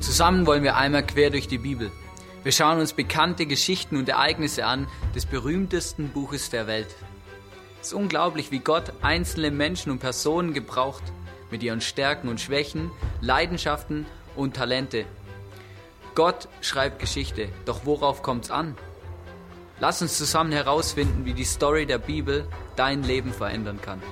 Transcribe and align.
Zusammen 0.00 0.46
wollen 0.46 0.62
wir 0.62 0.76
einmal 0.76 1.04
quer 1.04 1.30
durch 1.30 1.48
die 1.48 1.58
Bibel. 1.58 1.90
Wir 2.44 2.52
schauen 2.52 2.78
uns 2.78 2.92
bekannte 2.92 3.46
Geschichten 3.46 3.96
und 3.96 4.08
Ereignisse 4.08 4.64
an 4.64 4.86
des 5.14 5.26
berühmtesten 5.26 6.10
Buches 6.10 6.50
der 6.50 6.66
Welt. 6.68 6.94
Es 7.80 7.88
ist 7.88 7.94
unglaublich, 7.94 8.52
wie 8.52 8.60
Gott 8.60 8.92
einzelne 9.02 9.50
Menschen 9.50 9.90
und 9.90 9.98
Personen 9.98 10.54
gebraucht, 10.54 11.02
mit 11.50 11.62
ihren 11.62 11.80
Stärken 11.80 12.28
und 12.28 12.40
Schwächen, 12.40 12.90
Leidenschaften 13.20 14.06
und 14.36 14.54
Talente. 14.54 15.04
Gott 16.14 16.48
schreibt 16.60 17.00
Geschichte, 17.00 17.48
doch 17.64 17.84
worauf 17.84 18.22
kommt's 18.22 18.50
an? 18.50 18.76
Lass 19.80 20.02
uns 20.02 20.16
zusammen 20.16 20.52
herausfinden, 20.52 21.24
wie 21.24 21.34
die 21.34 21.44
Story 21.44 21.86
der 21.86 21.98
Bibel 21.98 22.46
dein 22.76 23.02
Leben 23.02 23.32
verändern 23.32 23.80
kann. 23.80 24.02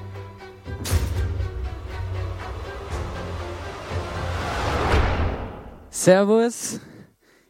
Servus. 6.07 6.78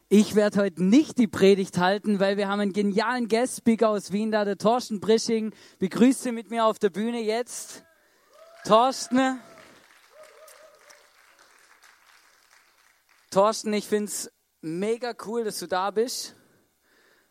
Ich 0.09 0.35
werde 0.35 0.63
heute 0.63 0.83
nicht 0.83 1.19
die 1.19 1.27
Predigt 1.27 1.77
halten, 1.77 2.21
weil 2.21 2.39
wir 2.39 2.49
haben 2.49 2.61
einen 2.61 2.73
genialen 2.73 3.29
Guest-Speaker 3.29 3.91
aus 3.91 4.13
Wien 4.13 4.33
da, 4.33 4.47
der 4.47 4.57
Thorsten 4.57 4.99
Brisching. 4.99 5.53
Begrüße 5.79 6.33
mit 6.33 6.49
mir 6.49 6.65
auf 6.65 6.79
der 6.79 6.89
Bühne 6.89 7.21
jetzt. 7.21 7.85
Thorsten. 8.65 9.39
Thorsten, 13.31 13.75
ich 13.75 13.87
finde 13.87 14.07
es 14.07 14.33
mega 14.63 15.13
cool, 15.27 15.45
dass 15.45 15.59
du 15.59 15.67
da 15.67 15.91
bist. 15.91 16.35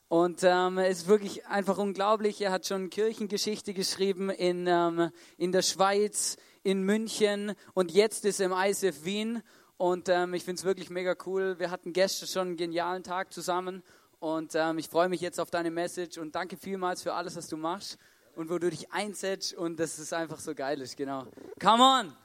Und 0.07 0.43
ähm, 0.43 0.77
es 0.77 0.99
ist 0.99 1.07
wirklich 1.07 1.47
einfach 1.47 1.79
unglaublich. 1.79 2.39
Er 2.39 2.51
hat 2.51 2.67
schon 2.67 2.91
Kirchengeschichte 2.91 3.73
geschrieben 3.73 4.29
in, 4.29 4.67
ähm, 4.67 5.09
in 5.39 5.51
der 5.51 5.63
Schweiz, 5.63 6.37
in 6.61 6.83
München 6.83 7.53
und 7.73 7.91
jetzt 7.91 8.25
ist 8.25 8.39
er 8.39 8.45
im 8.45 8.51
ISF 8.51 9.05
Wien. 9.05 9.41
Und 9.77 10.09
ähm, 10.09 10.33
ich 10.33 10.43
finde 10.43 10.59
es 10.59 10.65
wirklich 10.65 10.89
mega 10.89 11.15
cool. 11.25 11.59
Wir 11.59 11.69
hatten 11.69 11.91
gestern 11.91 12.27
schon 12.27 12.47
einen 12.47 12.57
genialen 12.57 13.03
Tag 13.03 13.33
zusammen. 13.33 13.83
Und 14.19 14.55
ähm, 14.55 14.77
ich 14.77 14.87
freue 14.87 15.09
mich 15.09 15.21
jetzt 15.21 15.39
auf 15.39 15.51
deine 15.51 15.71
Message 15.71 16.17
und 16.17 16.35
danke 16.35 16.57
vielmals 16.57 17.03
für 17.03 17.13
alles, 17.13 17.35
was 17.35 17.47
du 17.47 17.57
machst 17.57 17.97
und 18.35 18.49
wo 18.49 18.57
du 18.57 18.69
dich 18.69 18.91
einsetzt 18.91 19.53
und 19.53 19.79
dass 19.79 19.97
es 19.97 20.13
einfach 20.13 20.39
so 20.39 20.55
geil 20.55 20.81
ist. 20.81 20.95
Genau. 20.95 21.27
Come 21.59 21.83
on! 21.83 22.15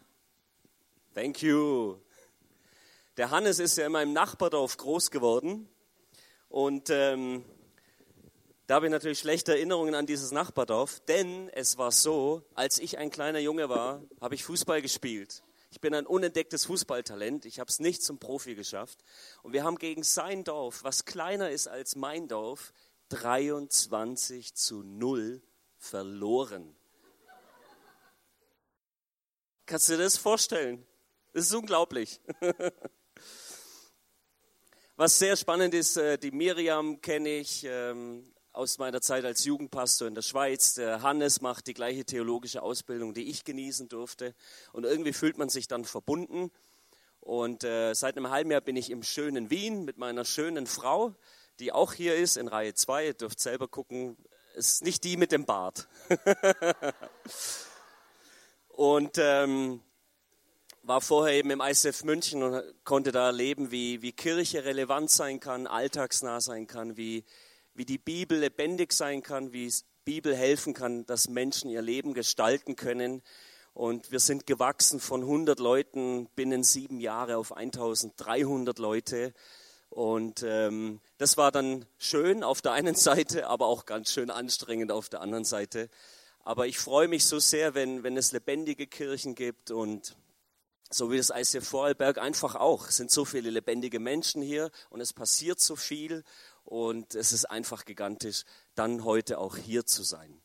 Thank 1.14 1.42
you. 1.42 1.96
Der 3.16 3.30
Hannes 3.30 3.58
ist 3.58 3.76
ja 3.76 3.86
in 3.86 3.92
meinem 3.92 4.12
Nachbardorf 4.12 4.76
groß 4.76 5.10
geworden. 5.10 5.68
Und 6.48 6.88
ähm, 6.90 7.44
da 8.66 8.76
habe 8.76 8.86
ich 8.86 8.92
natürlich 8.92 9.18
schlechte 9.18 9.52
Erinnerungen 9.52 9.96
an 9.96 10.06
dieses 10.06 10.30
Nachbardorf, 10.30 11.00
denn 11.00 11.48
es 11.50 11.76
war 11.76 11.90
so, 11.90 12.42
als 12.54 12.78
ich 12.78 12.98
ein 12.98 13.10
kleiner 13.10 13.40
Junge 13.40 13.68
war, 13.68 14.02
habe 14.20 14.36
ich 14.36 14.44
Fußball 14.44 14.80
gespielt. 14.80 15.42
Ich 15.70 15.80
bin 15.80 15.94
ein 15.94 16.06
unentdecktes 16.06 16.64
Fußballtalent. 16.66 17.44
Ich 17.46 17.60
habe 17.60 17.70
es 17.70 17.78
nicht 17.78 18.02
zum 18.02 18.18
Profi 18.18 18.54
geschafft. 18.54 18.98
Und 19.42 19.52
wir 19.52 19.64
haben 19.64 19.76
gegen 19.76 20.02
sein 20.02 20.42
Dorf, 20.44 20.82
was 20.82 21.04
kleiner 21.04 21.50
ist 21.50 21.68
als 21.68 21.94
mein 21.94 22.26
Dorf, 22.26 22.72
23 23.10 24.54
zu 24.54 24.82
0 24.82 25.40
verloren. 25.78 26.76
Kannst 29.66 29.88
du 29.88 29.92
dir 29.96 30.02
das 30.02 30.16
vorstellen? 30.16 30.84
Das 31.32 31.46
ist 31.46 31.54
unglaublich. 31.54 32.20
Was 34.96 35.18
sehr 35.18 35.36
spannend 35.36 35.72
ist, 35.72 35.96
äh, 35.96 36.18
die 36.18 36.30
Miriam 36.32 37.00
kenne 37.00 37.28
ich 37.36 37.64
ähm, 37.64 38.34
aus 38.60 38.76
meiner 38.76 39.00
Zeit 39.00 39.24
als 39.24 39.46
Jugendpastor 39.46 40.06
in 40.06 40.14
der 40.14 40.20
Schweiz. 40.20 40.74
Der 40.74 41.00
Hannes 41.00 41.40
macht 41.40 41.66
die 41.66 41.72
gleiche 41.72 42.04
theologische 42.04 42.60
Ausbildung, 42.60 43.14
die 43.14 43.30
ich 43.30 43.44
genießen 43.44 43.88
durfte. 43.88 44.34
Und 44.74 44.84
irgendwie 44.84 45.14
fühlt 45.14 45.38
man 45.38 45.48
sich 45.48 45.66
dann 45.66 45.86
verbunden. 45.86 46.50
Und 47.20 47.64
äh, 47.64 47.94
seit 47.94 48.18
einem 48.18 48.28
halben 48.28 48.50
Jahr 48.50 48.60
bin 48.60 48.76
ich 48.76 48.90
im 48.90 49.02
schönen 49.02 49.48
Wien 49.48 49.86
mit 49.86 49.96
meiner 49.96 50.26
schönen 50.26 50.66
Frau, 50.66 51.14
die 51.58 51.72
auch 51.72 51.94
hier 51.94 52.16
ist 52.16 52.36
in 52.36 52.48
Reihe 52.48 52.74
2. 52.74 53.06
Ihr 53.06 53.14
dürft 53.14 53.40
selber 53.40 53.66
gucken. 53.66 54.18
Ist 54.54 54.84
nicht 54.84 55.04
die 55.04 55.16
mit 55.16 55.32
dem 55.32 55.46
Bart. 55.46 55.88
und 58.68 59.16
ähm, 59.16 59.80
war 60.82 61.00
vorher 61.00 61.34
eben 61.34 61.50
im 61.50 61.62
ISF 61.62 62.04
München 62.04 62.42
und 62.42 62.62
konnte 62.84 63.10
da 63.10 63.28
erleben, 63.28 63.70
wie, 63.70 64.02
wie 64.02 64.12
Kirche 64.12 64.66
relevant 64.66 65.10
sein 65.10 65.40
kann, 65.40 65.66
alltagsnah 65.66 66.42
sein 66.42 66.66
kann, 66.66 66.98
wie, 66.98 67.24
wie 67.74 67.84
die 67.84 67.98
Bibel 67.98 68.38
lebendig 68.38 68.92
sein 68.92 69.22
kann, 69.22 69.52
wie 69.52 69.72
Bibel 70.04 70.34
helfen 70.34 70.74
kann, 70.74 71.06
dass 71.06 71.28
Menschen 71.28 71.70
ihr 71.70 71.82
Leben 71.82 72.14
gestalten 72.14 72.76
können. 72.76 73.22
Und 73.74 74.10
wir 74.10 74.20
sind 74.20 74.46
gewachsen 74.46 75.00
von 75.00 75.22
100 75.22 75.58
Leuten 75.60 76.28
binnen 76.34 76.64
sieben 76.64 77.00
Jahre 77.00 77.36
auf 77.36 77.56
1300 77.56 78.78
Leute. 78.78 79.32
Und 79.88 80.42
ähm, 80.44 81.00
das 81.18 81.36
war 81.36 81.52
dann 81.52 81.86
schön 81.98 82.42
auf 82.42 82.62
der 82.62 82.72
einen 82.72 82.94
Seite, 82.96 83.46
aber 83.46 83.66
auch 83.66 83.86
ganz 83.86 84.12
schön 84.12 84.30
anstrengend 84.30 84.92
auf 84.92 85.08
der 85.08 85.20
anderen 85.20 85.44
Seite. 85.44 85.88
Aber 86.42 86.66
ich 86.66 86.78
freue 86.78 87.08
mich 87.08 87.26
so 87.26 87.38
sehr, 87.38 87.74
wenn, 87.74 88.02
wenn 88.02 88.16
es 88.16 88.32
lebendige 88.32 88.86
Kirchen 88.86 89.34
gibt 89.34 89.70
und 89.70 90.16
so 90.92 91.12
wie 91.12 91.18
das 91.18 91.30
ICF 91.30 91.68
Vorarlberg 91.68 92.18
einfach 92.18 92.56
auch. 92.56 92.88
Es 92.88 92.96
sind 92.96 93.10
so 93.10 93.24
viele 93.24 93.50
lebendige 93.50 94.00
Menschen 94.00 94.42
hier 94.42 94.70
und 94.88 95.00
es 95.00 95.12
passiert 95.12 95.60
so 95.60 95.76
viel 95.76 96.24
und 96.64 97.14
es 97.14 97.32
ist 97.32 97.46
einfach 97.46 97.84
gigantisch, 97.84 98.44
dann 98.74 99.04
heute 99.04 99.38
auch 99.38 99.56
hier 99.56 99.86
zu 99.86 100.02
sein. 100.02 100.40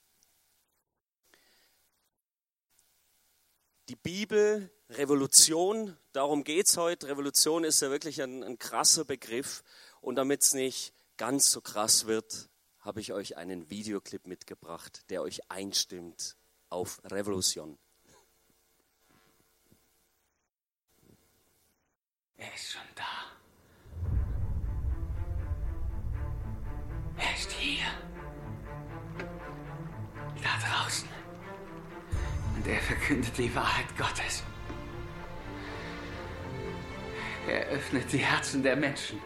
Die 3.89 3.95
Bibel, 3.95 4.71
Revolution, 4.89 5.95
darum 6.11 6.43
geht 6.43 6.67
es 6.67 6.77
heute. 6.77 7.07
Revolution 7.07 7.63
ist 7.63 7.81
ja 7.81 7.91
wirklich 7.91 8.21
ein, 8.21 8.43
ein 8.43 8.57
krasser 8.57 9.05
Begriff. 9.05 9.63
Und 10.01 10.15
damit 10.15 10.41
es 10.41 10.53
nicht 10.53 10.93
ganz 11.17 11.51
so 11.51 11.61
krass 11.61 12.07
wird, 12.07 12.49
habe 12.79 12.99
ich 12.99 13.13
euch 13.13 13.37
einen 13.37 13.69
Videoclip 13.69 14.25
mitgebracht, 14.25 15.03
der 15.09 15.21
euch 15.21 15.51
einstimmt 15.51 16.35
auf 16.69 16.99
Revolution. 17.03 17.77
Er 22.37 22.53
ist 22.53 22.71
schon 22.71 22.81
da. 22.95 23.34
Er 27.17 27.35
ist 27.35 27.51
hier. 27.51 27.85
Da 30.41 30.49
draußen. 30.67 31.07
Und 32.55 32.67
er 32.67 32.81
verkündet 32.81 33.37
die 33.37 33.53
Wahrheit 33.55 33.85
Gottes. 33.97 34.43
Er 37.47 37.65
öffnet 37.67 38.11
die 38.11 38.17
Herzen 38.17 38.63
der 38.63 38.75
Menschen. 38.75 39.19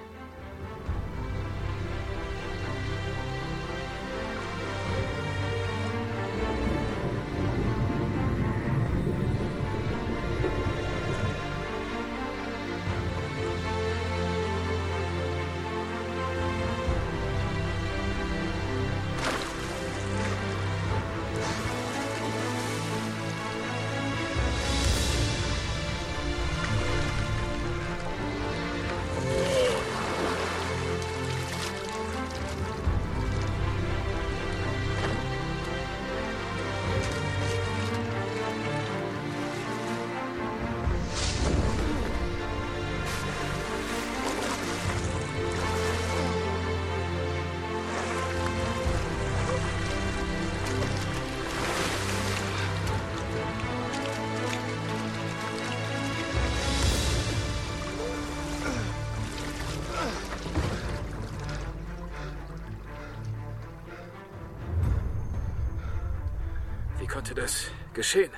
Konnte 67.30 67.42
das 67.44 67.70
geschehen? 67.94 68.32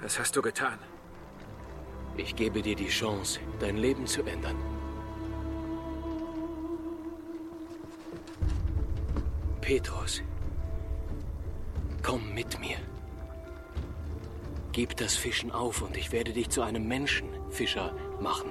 Was 0.00 0.16
hast 0.20 0.36
du 0.36 0.42
getan? 0.42 0.78
Ich 2.16 2.36
gebe 2.36 2.62
dir 2.62 2.76
die 2.76 2.86
Chance, 2.86 3.40
dein 3.58 3.76
Leben 3.76 4.06
zu 4.06 4.22
ändern. 4.22 4.54
Petrus, 9.60 10.22
komm 12.00 12.32
mit 12.32 12.60
mir. 12.60 12.78
Gib 14.70 14.96
das 14.98 15.16
Fischen 15.16 15.50
auf 15.50 15.82
und 15.82 15.96
ich 15.96 16.12
werde 16.12 16.32
dich 16.32 16.48
zu 16.50 16.62
einem 16.62 16.86
Menschenfischer 16.86 17.92
machen. 18.20 18.50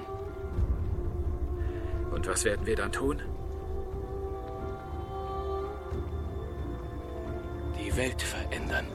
Und 2.11 2.27
was 2.27 2.43
werden 2.43 2.65
wir 2.65 2.75
dann 2.75 2.91
tun? 2.91 3.21
Welt 7.99 8.21
verändern. 8.21 8.85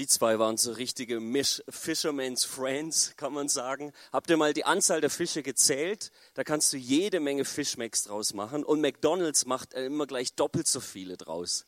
Die 0.00 0.06
zwei 0.06 0.38
waren 0.38 0.56
so 0.56 0.72
richtige 0.72 1.20
Fisherman's 1.68 2.42
Friends, 2.42 3.12
kann 3.18 3.34
man 3.34 3.50
sagen. 3.50 3.92
Habt 4.12 4.30
ihr 4.30 4.38
mal 4.38 4.54
die 4.54 4.64
Anzahl 4.64 5.02
der 5.02 5.10
Fische 5.10 5.42
gezählt? 5.42 6.10
Da 6.32 6.42
kannst 6.42 6.72
du 6.72 6.78
jede 6.78 7.20
Menge 7.20 7.44
Fischmecks 7.44 8.04
draus 8.04 8.32
machen. 8.32 8.64
Und 8.64 8.80
McDonald's 8.80 9.44
macht 9.44 9.74
immer 9.74 10.06
gleich 10.06 10.32
doppelt 10.32 10.66
so 10.68 10.80
viele 10.80 11.18
draus. 11.18 11.66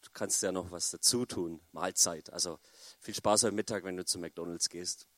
Du 0.00 0.08
kannst 0.14 0.42
ja 0.42 0.52
noch 0.52 0.70
was 0.70 0.90
dazu 0.90 1.26
tun. 1.26 1.60
Mahlzeit. 1.72 2.32
Also 2.32 2.58
viel 2.98 3.14
Spaß 3.14 3.42
heute 3.42 3.54
Mittag, 3.54 3.84
wenn 3.84 3.98
du 3.98 4.06
zu 4.06 4.18
McDonald's 4.18 4.70
gehst. 4.70 5.08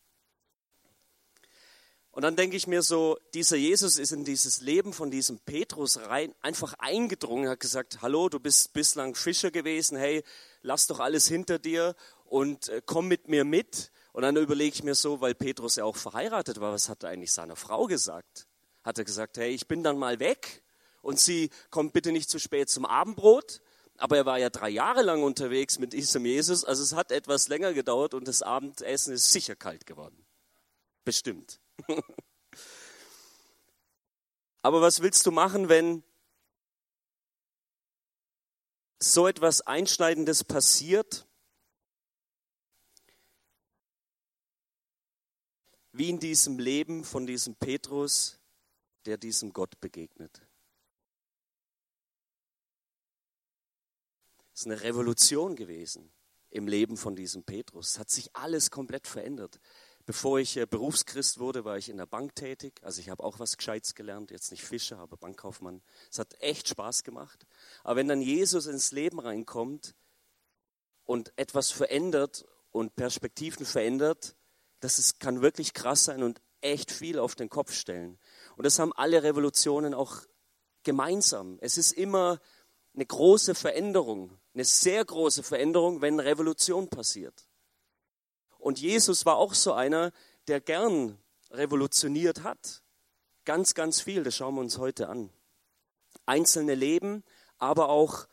Und 2.14 2.22
dann 2.22 2.36
denke 2.36 2.56
ich 2.56 2.68
mir 2.68 2.82
so, 2.82 3.18
dieser 3.34 3.56
Jesus 3.56 3.98
ist 3.98 4.12
in 4.12 4.24
dieses 4.24 4.60
Leben 4.60 4.92
von 4.92 5.10
diesem 5.10 5.40
Petrus 5.40 5.98
rein 5.98 6.32
einfach 6.42 6.74
eingedrungen, 6.78 7.48
hat 7.48 7.58
gesagt, 7.58 8.02
hallo, 8.02 8.28
du 8.28 8.38
bist 8.38 8.72
bislang 8.72 9.16
Fischer 9.16 9.50
gewesen, 9.50 9.98
hey, 9.98 10.22
lass 10.62 10.86
doch 10.86 11.00
alles 11.00 11.26
hinter 11.26 11.58
dir 11.58 11.96
und 12.26 12.68
äh, 12.68 12.82
komm 12.86 13.08
mit 13.08 13.26
mir 13.26 13.44
mit. 13.44 13.90
Und 14.12 14.22
dann 14.22 14.36
überlege 14.36 14.72
ich 14.72 14.84
mir 14.84 14.94
so, 14.94 15.20
weil 15.20 15.34
Petrus 15.34 15.74
ja 15.74 15.82
auch 15.82 15.96
verheiratet 15.96 16.60
war, 16.60 16.72
was 16.72 16.88
hat 16.88 17.02
er 17.02 17.08
eigentlich 17.08 17.32
seiner 17.32 17.56
Frau 17.56 17.86
gesagt? 17.86 18.46
Hat 18.84 18.96
er 18.96 19.02
gesagt, 19.02 19.36
hey, 19.36 19.50
ich 19.50 19.66
bin 19.66 19.82
dann 19.82 19.98
mal 19.98 20.20
weg 20.20 20.62
und 21.02 21.18
sie 21.18 21.50
kommt 21.70 21.94
bitte 21.94 22.12
nicht 22.12 22.30
zu 22.30 22.38
spät 22.38 22.70
zum 22.70 22.86
Abendbrot? 22.86 23.60
Aber 23.96 24.16
er 24.18 24.24
war 24.24 24.38
ja 24.38 24.50
drei 24.50 24.70
Jahre 24.70 25.02
lang 25.02 25.24
unterwegs 25.24 25.80
mit 25.80 25.92
diesem 25.92 26.24
Jesus, 26.24 26.64
also 26.64 26.80
es 26.80 26.92
hat 26.92 27.10
etwas 27.10 27.48
länger 27.48 27.72
gedauert 27.74 28.14
und 28.14 28.28
das 28.28 28.40
Abendessen 28.40 29.14
ist 29.14 29.32
sicher 29.32 29.56
kalt 29.56 29.84
geworden. 29.84 30.24
Bestimmt. 31.04 31.58
Aber 34.62 34.80
was 34.80 35.02
willst 35.02 35.26
du 35.26 35.30
machen, 35.30 35.68
wenn 35.68 36.02
so 38.98 39.28
etwas 39.28 39.60
Einschneidendes 39.60 40.44
passiert? 40.44 41.26
Wie 45.92 46.08
in 46.08 46.18
diesem 46.18 46.58
Leben 46.58 47.04
von 47.04 47.26
diesem 47.26 47.54
Petrus, 47.56 48.40
der 49.04 49.18
diesem 49.18 49.52
Gott 49.52 49.80
begegnet. 49.80 50.40
Es 54.54 54.60
ist 54.60 54.66
eine 54.66 54.80
Revolution 54.80 55.56
gewesen 55.56 56.12
im 56.50 56.68
Leben 56.68 56.96
von 56.96 57.16
diesem 57.16 57.42
Petrus. 57.44 57.90
Es 57.90 57.98
hat 57.98 58.10
sich 58.10 58.34
alles 58.34 58.70
komplett 58.70 59.06
verändert. 59.06 59.60
Bevor 60.06 60.38
ich 60.38 60.56
äh, 60.56 60.66
Berufschrist 60.66 61.38
wurde, 61.38 61.64
war 61.64 61.78
ich 61.78 61.88
in 61.88 61.96
der 61.96 62.06
Bank 62.06 62.34
tätig. 62.34 62.80
Also 62.82 63.00
ich 63.00 63.08
habe 63.08 63.24
auch 63.24 63.38
was 63.38 63.56
Gescheites 63.56 63.94
gelernt, 63.94 64.30
jetzt 64.30 64.50
nicht 64.50 64.62
Fischer, 64.62 64.98
aber 64.98 65.16
Bankkaufmann. 65.16 65.82
Es 66.10 66.18
hat 66.18 66.34
echt 66.40 66.68
Spaß 66.68 67.04
gemacht. 67.04 67.46
Aber 67.82 67.96
wenn 67.96 68.08
dann 68.08 68.20
Jesus 68.20 68.66
ins 68.66 68.92
Leben 68.92 69.18
reinkommt 69.18 69.94
und 71.04 71.32
etwas 71.36 71.70
verändert 71.70 72.44
und 72.70 72.96
Perspektiven 72.96 73.64
verändert, 73.64 74.36
das 74.80 74.98
ist, 74.98 75.20
kann 75.20 75.40
wirklich 75.40 75.72
krass 75.72 76.04
sein 76.04 76.22
und 76.22 76.42
echt 76.60 76.90
viel 76.90 77.18
auf 77.18 77.34
den 77.34 77.48
Kopf 77.48 77.72
stellen. 77.72 78.18
Und 78.56 78.64
das 78.66 78.78
haben 78.78 78.92
alle 78.92 79.22
Revolutionen 79.22 79.94
auch 79.94 80.20
gemeinsam. 80.82 81.58
Es 81.62 81.78
ist 81.78 81.92
immer 81.92 82.40
eine 82.94 83.06
große 83.06 83.54
Veränderung, 83.54 84.38
eine 84.52 84.64
sehr 84.64 85.02
große 85.02 85.42
Veränderung, 85.42 86.02
wenn 86.02 86.20
Revolution 86.20 86.88
passiert. 86.88 87.48
Und 88.64 88.80
Jesus 88.80 89.26
war 89.26 89.36
auch 89.36 89.52
so 89.52 89.74
einer, 89.74 90.10
der 90.48 90.58
gern 90.58 91.18
revolutioniert 91.50 92.44
hat. 92.44 92.82
Ganz, 93.44 93.74
ganz 93.74 94.00
viel, 94.00 94.22
das 94.22 94.36
schauen 94.36 94.54
wir 94.54 94.62
uns 94.62 94.78
heute 94.78 95.10
an. 95.10 95.28
Einzelne 96.24 96.74
Leben, 96.74 97.24
aber 97.58 97.90
auch 97.90 98.26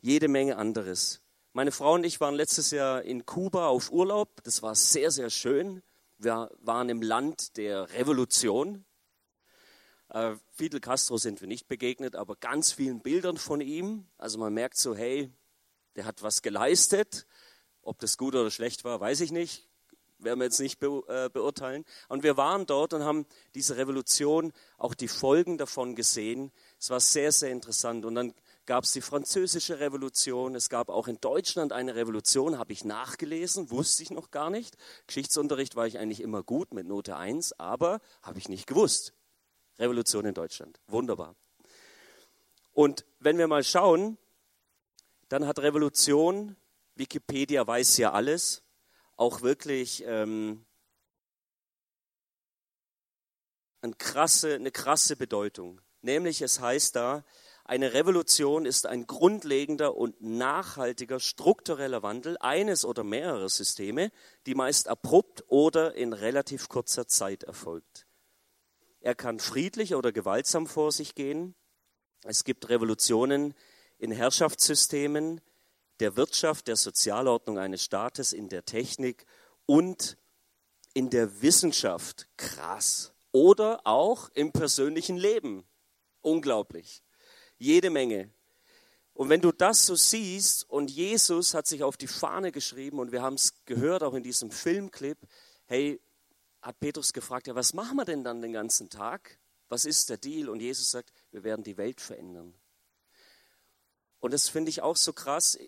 jede 0.00 0.26
Menge 0.26 0.56
anderes. 0.56 1.22
Meine 1.52 1.70
Frau 1.70 1.94
und 1.94 2.02
ich 2.02 2.20
waren 2.20 2.34
letztes 2.34 2.72
Jahr 2.72 3.02
in 3.02 3.26
Kuba 3.26 3.68
auf 3.68 3.92
Urlaub. 3.92 4.42
Das 4.42 4.60
war 4.64 4.74
sehr, 4.74 5.12
sehr 5.12 5.30
schön. 5.30 5.84
Wir 6.18 6.50
waren 6.58 6.88
im 6.88 7.00
Land 7.00 7.56
der 7.56 7.88
Revolution. 7.92 8.84
Äh, 10.08 10.34
Fidel 10.50 10.80
Castro 10.80 11.16
sind 11.16 11.40
wir 11.40 11.46
nicht 11.46 11.68
begegnet, 11.68 12.16
aber 12.16 12.34
ganz 12.34 12.72
vielen 12.72 13.02
Bildern 13.02 13.36
von 13.36 13.60
ihm. 13.60 14.08
Also 14.18 14.36
man 14.36 14.52
merkt 14.52 14.78
so, 14.78 14.96
hey, 14.96 15.30
der 15.94 16.06
hat 16.06 16.24
was 16.24 16.42
geleistet. 16.42 17.24
Ob 17.84 17.98
das 17.98 18.16
gut 18.16 18.34
oder 18.34 18.50
schlecht 18.50 18.84
war, 18.84 19.00
weiß 19.00 19.20
ich 19.20 19.30
nicht. 19.30 19.68
Werden 20.18 20.38
wir 20.38 20.44
jetzt 20.44 20.60
nicht 20.60 20.82
äh, 20.82 21.28
beurteilen. 21.28 21.84
Und 22.08 22.22
wir 22.22 22.36
waren 22.36 22.66
dort 22.66 22.94
und 22.94 23.02
haben 23.02 23.26
diese 23.54 23.76
Revolution, 23.76 24.52
auch 24.78 24.94
die 24.94 25.08
Folgen 25.08 25.58
davon 25.58 25.94
gesehen. 25.94 26.50
Es 26.78 26.88
war 26.90 27.00
sehr, 27.00 27.30
sehr 27.30 27.50
interessant. 27.50 28.04
Und 28.04 28.14
dann 28.14 28.34
gab 28.64 28.84
es 28.84 28.92
die 28.92 29.00
französische 29.00 29.80
Revolution. 29.80 30.54
Es 30.54 30.68
gab 30.68 30.88
auch 30.88 31.08
in 31.08 31.20
Deutschland 31.20 31.72
eine 31.72 31.94
Revolution, 31.94 32.58
habe 32.58 32.72
ich 32.72 32.84
nachgelesen, 32.84 33.70
wusste 33.70 34.02
ich 34.02 34.10
noch 34.10 34.30
gar 34.30 34.50
nicht. 34.50 34.76
Geschichtsunterricht 35.06 35.76
war 35.76 35.86
ich 35.86 35.98
eigentlich 35.98 36.20
immer 36.20 36.42
gut 36.42 36.72
mit 36.72 36.86
Note 36.86 37.16
1, 37.16 37.58
aber 37.58 38.00
habe 38.22 38.38
ich 38.38 38.48
nicht 38.48 38.66
gewusst. 38.66 39.12
Revolution 39.78 40.24
in 40.24 40.34
Deutschland. 40.34 40.80
Wunderbar. 40.86 41.34
Und 42.72 43.04
wenn 43.20 43.38
wir 43.38 43.48
mal 43.48 43.64
schauen, 43.64 44.16
dann 45.28 45.46
hat 45.46 45.58
Revolution 45.58 46.56
Wikipedia 46.94 47.66
weiß 47.66 47.96
ja 47.98 48.12
alles, 48.12 48.62
auch 49.16 49.42
wirklich 49.42 50.04
ähm, 50.06 50.64
eine, 53.80 53.94
krasse, 53.94 54.54
eine 54.54 54.70
krasse 54.70 55.16
Bedeutung. 55.16 55.80
Nämlich 56.02 56.42
es 56.42 56.60
heißt 56.60 56.96
da, 56.96 57.24
eine 57.66 57.94
Revolution 57.94 58.66
ist 58.66 58.86
ein 58.86 59.06
grundlegender 59.06 59.96
und 59.96 60.20
nachhaltiger 60.20 61.18
struktureller 61.18 62.02
Wandel 62.02 62.36
eines 62.38 62.84
oder 62.84 63.04
mehrerer 63.04 63.48
Systeme, 63.48 64.10
die 64.44 64.54
meist 64.54 64.88
abrupt 64.88 65.44
oder 65.48 65.94
in 65.94 66.12
relativ 66.12 66.68
kurzer 66.68 67.08
Zeit 67.08 67.42
erfolgt. 67.44 68.06
Er 69.00 69.14
kann 69.14 69.38
friedlich 69.38 69.94
oder 69.94 70.12
gewaltsam 70.12 70.66
vor 70.66 70.92
sich 70.92 71.14
gehen. 71.14 71.54
Es 72.24 72.44
gibt 72.44 72.68
Revolutionen 72.68 73.54
in 73.98 74.10
Herrschaftssystemen, 74.12 75.40
der 76.00 76.16
Wirtschaft, 76.16 76.68
der 76.68 76.76
Sozialordnung 76.76 77.58
eines 77.58 77.84
Staates, 77.84 78.32
in 78.32 78.48
der 78.48 78.64
Technik 78.64 79.26
und 79.66 80.16
in 80.92 81.10
der 81.10 81.42
Wissenschaft. 81.42 82.28
Krass. 82.36 83.12
Oder 83.32 83.80
auch 83.84 84.28
im 84.30 84.52
persönlichen 84.52 85.16
Leben. 85.16 85.64
Unglaublich. 86.20 87.02
Jede 87.58 87.90
Menge. 87.90 88.32
Und 89.12 89.28
wenn 89.28 89.40
du 89.40 89.52
das 89.52 89.86
so 89.86 89.94
siehst 89.94 90.68
und 90.68 90.90
Jesus 90.90 91.54
hat 91.54 91.66
sich 91.66 91.84
auf 91.84 91.96
die 91.96 92.08
Fahne 92.08 92.50
geschrieben 92.50 92.98
und 92.98 93.12
wir 93.12 93.22
haben 93.22 93.34
es 93.34 93.64
gehört 93.64 94.02
auch 94.02 94.14
in 94.14 94.24
diesem 94.24 94.50
Filmclip, 94.50 95.18
hey, 95.66 96.00
hat 96.60 96.80
Petrus 96.80 97.12
gefragt, 97.12 97.46
ja, 97.46 97.54
was 97.54 97.74
machen 97.74 97.96
wir 97.96 98.04
denn 98.04 98.24
dann 98.24 98.42
den 98.42 98.52
ganzen 98.52 98.90
Tag? 98.90 99.38
Was 99.68 99.84
ist 99.84 100.10
der 100.10 100.16
Deal? 100.16 100.48
Und 100.48 100.60
Jesus 100.60 100.90
sagt, 100.90 101.12
wir 101.30 101.44
werden 101.44 101.62
die 101.62 101.76
Welt 101.76 102.00
verändern. 102.00 102.54
Und 104.18 104.32
das 104.32 104.48
finde 104.48 104.70
ich 104.70 104.82
auch 104.82 104.96
so 104.96 105.12
krass 105.12 105.58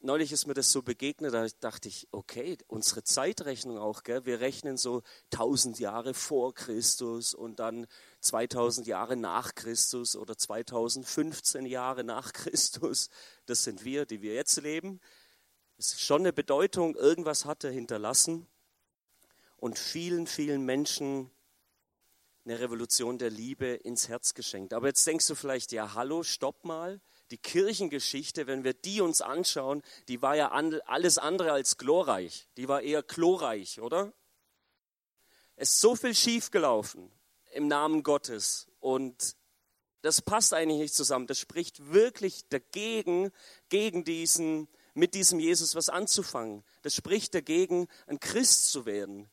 neulich 0.00 0.32
ist 0.32 0.46
mir 0.46 0.54
das 0.54 0.72
so 0.72 0.82
begegnet, 0.82 1.34
da 1.34 1.46
dachte 1.60 1.88
ich, 1.88 2.08
okay, 2.10 2.56
unsere 2.66 3.04
Zeitrechnung 3.04 3.78
auch, 3.78 4.02
gell? 4.02 4.24
wir 4.24 4.40
rechnen 4.40 4.76
so 4.76 5.02
1000 5.32 5.78
Jahre 5.78 6.14
vor 6.14 6.54
Christus 6.54 7.34
und 7.34 7.60
dann 7.60 7.86
2000 8.20 8.86
Jahre 8.86 9.16
nach 9.16 9.54
Christus 9.54 10.16
oder 10.16 10.36
2015 10.36 11.66
Jahre 11.66 12.04
nach 12.04 12.32
Christus. 12.32 13.10
Das 13.46 13.64
sind 13.64 13.84
wir, 13.84 14.06
die 14.06 14.22
wir 14.22 14.34
jetzt 14.34 14.60
leben. 14.60 15.00
Es 15.76 15.92
ist 15.92 16.02
schon 16.02 16.22
eine 16.22 16.32
Bedeutung, 16.32 16.94
irgendwas 16.94 17.44
hat 17.44 17.64
er 17.64 17.70
hinterlassen 17.70 18.46
und 19.56 19.78
vielen, 19.78 20.26
vielen 20.26 20.64
Menschen 20.64 21.30
eine 22.44 22.58
Revolution 22.58 23.18
der 23.18 23.30
Liebe 23.30 23.66
ins 23.66 24.08
Herz 24.08 24.34
geschenkt. 24.34 24.72
Aber 24.72 24.88
jetzt 24.88 25.06
denkst 25.06 25.26
du 25.26 25.34
vielleicht, 25.34 25.72
ja, 25.72 25.94
hallo, 25.94 26.22
stopp 26.22 26.64
mal 26.64 27.00
die 27.30 27.38
Kirchengeschichte, 27.38 28.46
wenn 28.46 28.64
wir 28.64 28.74
die 28.74 29.00
uns 29.00 29.20
anschauen, 29.20 29.82
die 30.08 30.22
war 30.22 30.36
ja 30.36 30.50
alles 30.50 31.18
andere 31.18 31.52
als 31.52 31.76
glorreich. 31.78 32.48
Die 32.56 32.68
war 32.68 32.82
eher 32.82 33.02
chlorreich, 33.02 33.80
oder? 33.80 34.12
Es 35.56 35.70
ist 35.70 35.80
so 35.80 35.94
viel 35.94 36.14
schiefgelaufen 36.14 37.10
im 37.52 37.68
Namen 37.68 38.02
Gottes 38.02 38.68
und 38.80 39.36
das 40.02 40.22
passt 40.22 40.54
eigentlich 40.54 40.80
nicht 40.80 40.94
zusammen. 40.94 41.26
Das 41.26 41.38
spricht 41.38 41.92
wirklich 41.92 42.48
dagegen, 42.48 43.30
gegen 43.68 44.04
diesen, 44.04 44.68
mit 44.94 45.14
diesem 45.14 45.38
Jesus 45.38 45.74
was 45.74 45.88
anzufangen. 45.90 46.64
Das 46.82 46.94
spricht 46.94 47.34
dagegen, 47.34 47.86
ein 48.06 48.18
Christ 48.18 48.70
zu 48.70 48.86
werden. 48.86 49.30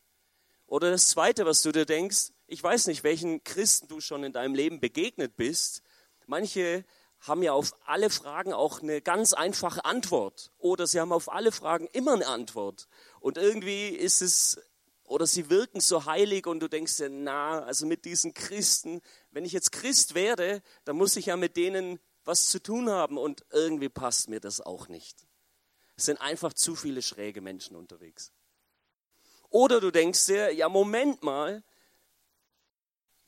Oder 0.66 0.90
das 0.90 1.08
Zweite, 1.08 1.46
was 1.46 1.62
du 1.62 1.72
dir 1.72 1.86
denkst, 1.86 2.32
ich 2.46 2.62
weiß 2.62 2.86
nicht, 2.88 3.02
welchen 3.02 3.42
Christen 3.44 3.88
du 3.88 4.00
schon 4.00 4.24
in 4.24 4.32
deinem 4.32 4.54
Leben 4.54 4.80
begegnet 4.80 5.36
bist. 5.36 5.82
Manche 6.26 6.84
haben 7.20 7.42
ja 7.42 7.52
auf 7.52 7.74
alle 7.84 8.10
Fragen 8.10 8.52
auch 8.52 8.80
eine 8.80 9.00
ganz 9.02 9.32
einfache 9.32 9.84
Antwort. 9.84 10.52
Oder 10.58 10.86
sie 10.86 11.00
haben 11.00 11.12
auf 11.12 11.30
alle 11.30 11.52
Fragen 11.52 11.88
immer 11.92 12.14
eine 12.14 12.26
Antwort. 12.26 12.88
Und 13.20 13.38
irgendwie 13.38 13.88
ist 13.88 14.22
es, 14.22 14.60
oder 15.04 15.26
sie 15.26 15.50
wirken 15.50 15.80
so 15.80 16.06
heilig 16.06 16.46
und 16.46 16.60
du 16.60 16.68
denkst 16.68 16.96
dir, 16.96 17.08
na, 17.08 17.62
also 17.62 17.86
mit 17.86 18.04
diesen 18.04 18.34
Christen, 18.34 19.00
wenn 19.30 19.44
ich 19.44 19.52
jetzt 19.52 19.72
Christ 19.72 20.14
werde, 20.14 20.62
dann 20.84 20.96
muss 20.96 21.16
ich 21.16 21.26
ja 21.26 21.36
mit 21.36 21.56
denen 21.56 21.98
was 22.24 22.48
zu 22.48 22.62
tun 22.62 22.90
haben 22.90 23.16
und 23.16 23.44
irgendwie 23.50 23.88
passt 23.88 24.28
mir 24.28 24.40
das 24.40 24.60
auch 24.60 24.88
nicht. 24.88 25.26
Es 25.96 26.04
sind 26.04 26.20
einfach 26.20 26.52
zu 26.52 26.76
viele 26.76 27.02
schräge 27.02 27.40
Menschen 27.40 27.74
unterwegs. 27.74 28.32
Oder 29.50 29.80
du 29.80 29.90
denkst 29.90 30.26
dir, 30.26 30.52
ja, 30.52 30.68
Moment 30.68 31.22
mal, 31.22 31.64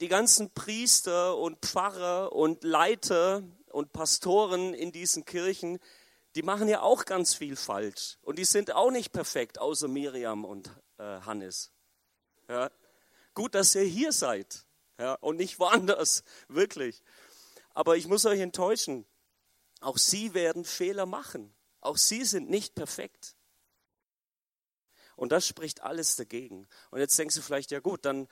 die 0.01 0.09
ganzen 0.09 0.51
Priester 0.51 1.37
und 1.37 1.59
Pfarrer 1.65 2.33
und 2.33 2.63
Leiter 2.63 3.43
und 3.73 3.93
Pastoren 3.93 4.75
in 4.75 4.93
diesen 4.93 5.25
Kirchen, 5.25 5.79
die 6.35 6.43
machen 6.43 6.69
ja 6.69 6.83
auch 6.83 7.05
ganz 7.05 7.35
viel 7.35 7.57
falsch. 7.57 8.19
Und 8.23 8.39
die 8.39 8.45
sind 8.45 8.73
auch 8.73 8.91
nicht 8.91 9.13
perfekt, 9.13 9.59
außer 9.59 9.89
Miriam 9.89 10.45
und 10.45 10.71
äh, 10.99 11.03
Hannes. 11.03 11.73
Ja. 12.49 12.71
Gut, 13.35 13.55
dass 13.55 13.75
ihr 13.75 13.83
hier 13.83 14.13
seid 14.13 14.65
ja, 14.99 15.15
und 15.15 15.37
nicht 15.37 15.59
woanders, 15.59 16.23
wirklich. 16.49 17.03
Aber 17.73 17.97
ich 17.97 18.07
muss 18.07 18.27
euch 18.27 18.41
enttäuschen, 18.41 19.07
auch 19.81 19.97
sie 19.97 20.35
werden 20.35 20.65
Fehler 20.65 21.07
machen. 21.07 21.55
Auch 21.81 21.97
sie 21.97 22.25
sind 22.25 22.51
nicht 22.51 22.75
perfekt. 22.75 23.35
Und 25.17 25.33
das 25.33 25.47
spricht 25.47 25.83
alles 25.83 26.17
dagegen. 26.17 26.69
Und 26.91 27.01
jetzt 27.01 27.19
denkst 27.19 27.35
du 27.35 27.43
vielleicht, 27.43 27.71
ja 27.71 27.81
gut, 27.81 28.05
dann 28.05 28.29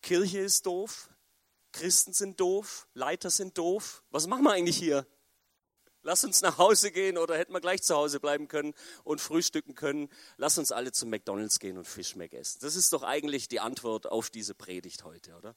Kirche 0.00 0.40
ist 0.40 0.66
doof, 0.66 1.10
Christen 1.74 2.12
sind 2.12 2.38
doof, 2.38 2.86
Leiter 2.94 3.30
sind 3.30 3.58
doof. 3.58 4.04
Was 4.10 4.28
machen 4.28 4.44
wir 4.44 4.52
eigentlich 4.52 4.76
hier? 4.76 5.06
Lass 6.02 6.24
uns 6.24 6.40
nach 6.40 6.56
Hause 6.58 6.92
gehen 6.92 7.18
oder 7.18 7.36
hätten 7.36 7.52
wir 7.52 7.60
gleich 7.60 7.82
zu 7.82 7.96
Hause 7.96 8.20
bleiben 8.20 8.46
können 8.46 8.74
und 9.02 9.20
frühstücken 9.20 9.74
können. 9.74 10.08
Lass 10.36 10.56
uns 10.56 10.70
alle 10.70 10.92
zum 10.92 11.10
McDonald's 11.10 11.58
gehen 11.58 11.76
und 11.76 11.86
Fischmeck 11.86 12.32
essen. 12.32 12.60
Das 12.60 12.76
ist 12.76 12.92
doch 12.92 13.02
eigentlich 13.02 13.48
die 13.48 13.58
Antwort 13.58 14.06
auf 14.06 14.30
diese 14.30 14.54
Predigt 14.54 15.02
heute, 15.04 15.34
oder? 15.34 15.56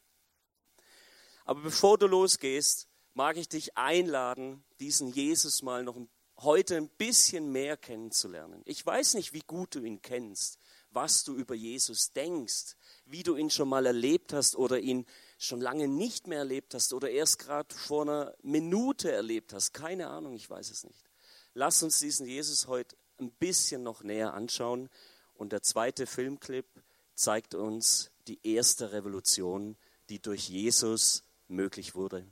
Aber 1.46 1.62
bevor 1.62 1.98
du 2.00 2.08
losgehst, 2.08 2.88
mag 3.14 3.38
ich 3.38 3.48
dich 3.48 3.78
einladen, 3.78 4.64
diesen 4.80 5.10
Jesus 5.10 5.62
mal 5.62 5.84
noch 5.84 5.98
heute 6.40 6.78
ein 6.78 6.90
bisschen 6.90 7.52
mehr 7.52 7.78
kennenzulernen. 7.78 8.64
Ich 8.66 8.84
weiß 8.84 9.14
nicht, 9.14 9.34
wie 9.34 9.44
gut 9.46 9.76
du 9.76 9.84
ihn 9.84 10.02
kennst, 10.02 10.58
was 10.90 11.24
du 11.24 11.36
über 11.36 11.54
Jesus 11.54 12.12
denkst, 12.14 12.76
wie 13.06 13.22
du 13.22 13.36
ihn 13.36 13.52
schon 13.52 13.70
mal 13.70 13.86
erlebt 13.86 14.34
hast 14.34 14.56
oder 14.56 14.80
ihn 14.80 15.06
schon 15.38 15.62
lange 15.62 15.88
nicht 15.88 16.28
mehr 16.28 16.40
erlebt 16.40 16.74
hast 16.74 16.94
oder 16.94 17.10
erst 17.10 17.40
gerade 17.40 17.74
vor 17.74 18.04
einer 18.04 18.34
Minute 18.42 19.12
erlebt 19.12 19.54
hast. 19.54 19.74
Keine 19.74 20.08
Ahnung, 20.08 20.34
ich 20.34 20.50
weiß 20.50 20.72
es 20.72 20.84
nicht. 20.84 21.10
Lass 21.54 21.82
uns 21.84 22.00
diesen 22.00 22.26
Jesus 22.26 22.68
heute 22.68 22.96
ein 23.20 23.32
bisschen 23.32 23.84
noch 23.84 24.04
näher 24.04 24.34
anschauen. 24.34 24.90
Und 25.36 25.52
der 25.52 25.62
zweite 25.62 26.08
Filmclip 26.08 26.66
zeigt 27.14 27.56
uns 27.56 28.12
die 28.28 28.40
erste 28.44 28.92
Revolution, 28.92 29.78
die 30.10 30.22
durch 30.22 30.50
Jesus 30.50 31.24
möglich 31.48 31.96
wurde. 31.96 32.26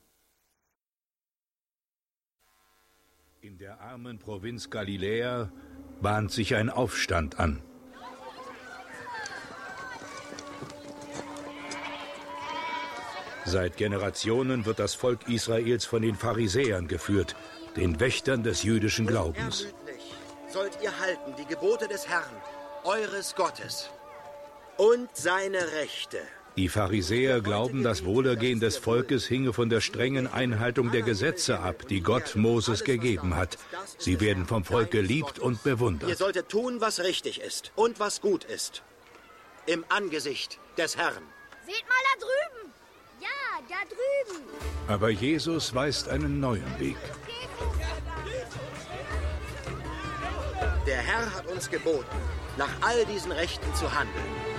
In 3.41 3.57
der 3.59 3.79
armen 3.79 4.17
Provinz 4.17 4.71
Galiläa 4.71 5.51
bahnt 6.01 6.31
sich 6.31 6.55
ein 6.55 6.69
Aufstand 6.69 7.39
an. 7.39 7.61
Seit 13.45 13.77
Generationen 13.77 14.65
wird 14.65 14.79
das 14.79 14.95
Volk 14.95 15.29
Israels 15.29 15.85
von 15.85 16.01
den 16.01 16.15
Pharisäern 16.15 16.87
geführt, 16.87 17.35
den 17.75 17.99
Wächtern 17.99 18.41
des 18.43 18.63
jüdischen 18.63 19.05
Glaubens. 19.05 19.67
Sollt 20.49 20.77
ihr 20.81 20.99
halten 20.99 21.35
die 21.37 21.45
Gebote 21.45 21.87
des 21.87 22.07
Herrn, 22.07 22.35
eures 22.83 23.35
Gottes, 23.35 23.89
und 24.77 25.09
seine 25.13 25.59
Rechte. 25.73 26.19
Die 26.57 26.69
Pharisäer 26.69 27.41
glauben, 27.41 27.83
das 27.83 28.05
Wohlergehen 28.05 28.61
des 28.61 28.77
Volkes 28.77 29.25
hinge 29.25 29.51
von 29.51 29.69
der 29.69 29.81
strengen 29.81 30.25
Einhaltung 30.25 30.89
der 30.89 31.01
Gesetze 31.01 31.59
ab, 31.59 31.87
die 31.89 31.99
Gott 31.99 32.35
Moses 32.35 32.85
gegeben 32.85 33.35
hat. 33.35 33.57
Sie 33.97 34.21
werden 34.21 34.45
vom 34.45 34.63
Volk 34.63 34.89
geliebt 34.91 35.37
und 35.37 35.61
bewundert. 35.63 36.09
Ihr 36.09 36.15
solltet 36.15 36.47
tun, 36.47 36.79
was 36.79 37.01
richtig 37.01 37.41
ist 37.41 37.73
und 37.75 37.99
was 37.99 38.21
gut 38.21 38.45
ist. 38.45 38.83
Im 39.65 39.83
Angesicht 39.89 40.59
des 40.77 40.95
Herrn. 40.95 41.23
Seht 41.65 41.83
mal 41.89 41.95
da 42.13 42.25
drüben. 42.25 42.44
Da 43.75 43.83
drüben. 43.89 44.43
Aber 44.87 45.09
Jesus 45.09 45.73
weist 45.75 46.07
einen 46.07 46.39
neuen 46.39 46.79
Weg. 46.79 46.97
Der 50.87 50.97
Herr 50.97 51.35
hat 51.35 51.47
uns 51.47 51.69
geboten, 51.69 52.05
nach 52.57 52.69
all 52.81 53.05
diesen 53.05 53.31
Rechten 53.31 53.73
zu 53.73 53.91
handeln. 53.93 54.54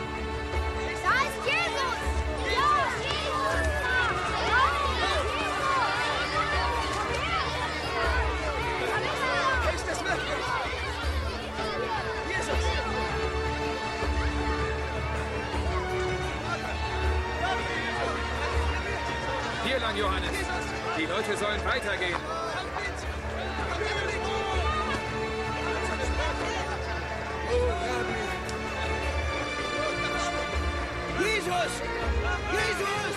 Leute 21.17 21.35
sollen 21.39 21.65
weitergehen. 21.65 22.15
Jesus! 31.19 31.73
Jesus! 32.53 33.16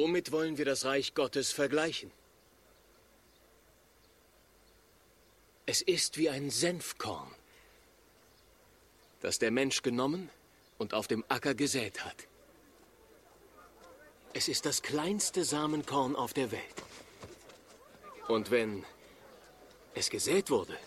Womit 0.00 0.30
wollen 0.30 0.56
wir 0.58 0.64
das 0.64 0.84
Reich 0.84 1.12
Gottes 1.12 1.50
vergleichen? 1.50 2.12
Es 5.66 5.82
ist 5.82 6.18
wie 6.18 6.30
ein 6.30 6.50
Senfkorn, 6.50 7.34
das 9.20 9.40
der 9.40 9.50
Mensch 9.50 9.82
genommen 9.82 10.30
und 10.78 10.94
auf 10.94 11.08
dem 11.08 11.24
Acker 11.26 11.56
gesät 11.56 12.04
hat. 12.04 12.28
Es 14.34 14.46
ist 14.46 14.66
das 14.66 14.82
kleinste 14.82 15.42
Samenkorn 15.42 16.14
auf 16.14 16.32
der 16.32 16.52
Welt. 16.52 16.82
Und 18.28 18.52
wenn 18.52 18.84
es 19.96 20.10
gesät 20.10 20.48
wurde, 20.48 20.78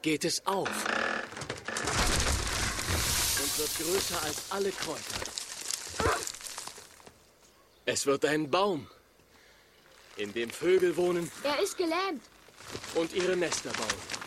geht 0.00 0.24
es 0.24 0.46
auf 0.46 0.99
wird 3.60 3.76
größer 3.76 4.22
als 4.22 4.36
alle 4.50 4.70
Kräuter. 4.70 5.20
Es 7.84 8.06
wird 8.06 8.24
ein 8.24 8.50
Baum, 8.50 8.86
in 10.16 10.32
dem 10.32 10.48
Vögel 10.48 10.96
wohnen 10.96 11.30
Er 11.42 11.60
ist 11.60 11.76
gelähmt. 11.76 12.22
und 12.94 13.12
ihre 13.12 13.36
Nester 13.36 13.70
bauen. 13.70 14.19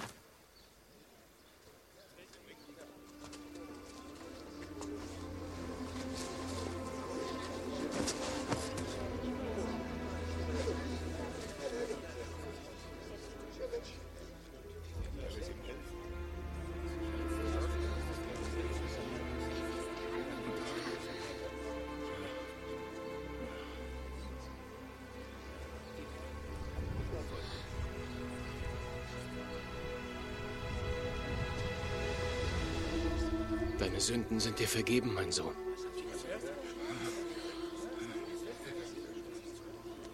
Sünden 34.14 34.40
sind 34.40 34.60
dir 34.60 34.68
vergeben, 34.68 35.12
mein 35.16 35.32
Sohn. 35.32 35.56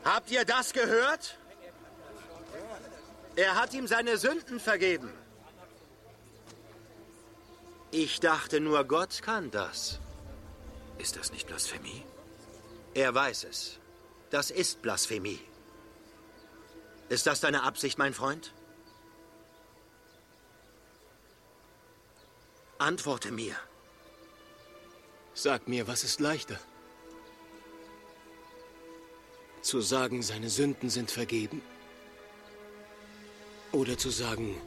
Habt 0.06 0.32
ihr 0.32 0.46
das 0.46 0.72
gehört? 0.72 1.38
Er 3.36 3.56
hat 3.56 3.74
ihm 3.74 3.88
seine 3.88 4.18
Sünden 4.18 4.62
vergeben. 4.62 5.12
Ich 7.91 8.22
dachte 8.22 8.62
nur, 8.62 8.86
Gott 8.86 9.22
kann 9.22 9.51
das. 9.51 10.00
Ist 10.98 11.18
das 11.18 11.34
nicht 11.34 11.48
Blasphemie? 11.48 12.06
Er 12.94 13.13
weiß 13.13 13.44
es. 13.44 13.79
Das 14.29 14.50
ist 14.50 14.82
Blasphemie. 14.82 15.41
Ist 17.10 17.27
das 17.27 17.41
deine 17.41 17.63
Absicht, 17.63 17.98
mein 17.98 18.13
Freund? 18.13 18.53
Antworte 22.77 23.34
mir. 23.34 23.58
Sag 25.41 25.69
mir, 25.69 25.88
was 25.88 26.03
ist 26.03 26.19
leichter? 26.19 26.60
Zu 29.62 29.79
sagen, 29.79 30.22
seine 30.22 30.50
Sünden 30.50 30.89
sind 30.89 31.10
vergeben? 31.12 31.62
Oder 33.72 33.98
zu 33.98 34.10
sagen, 34.10 34.60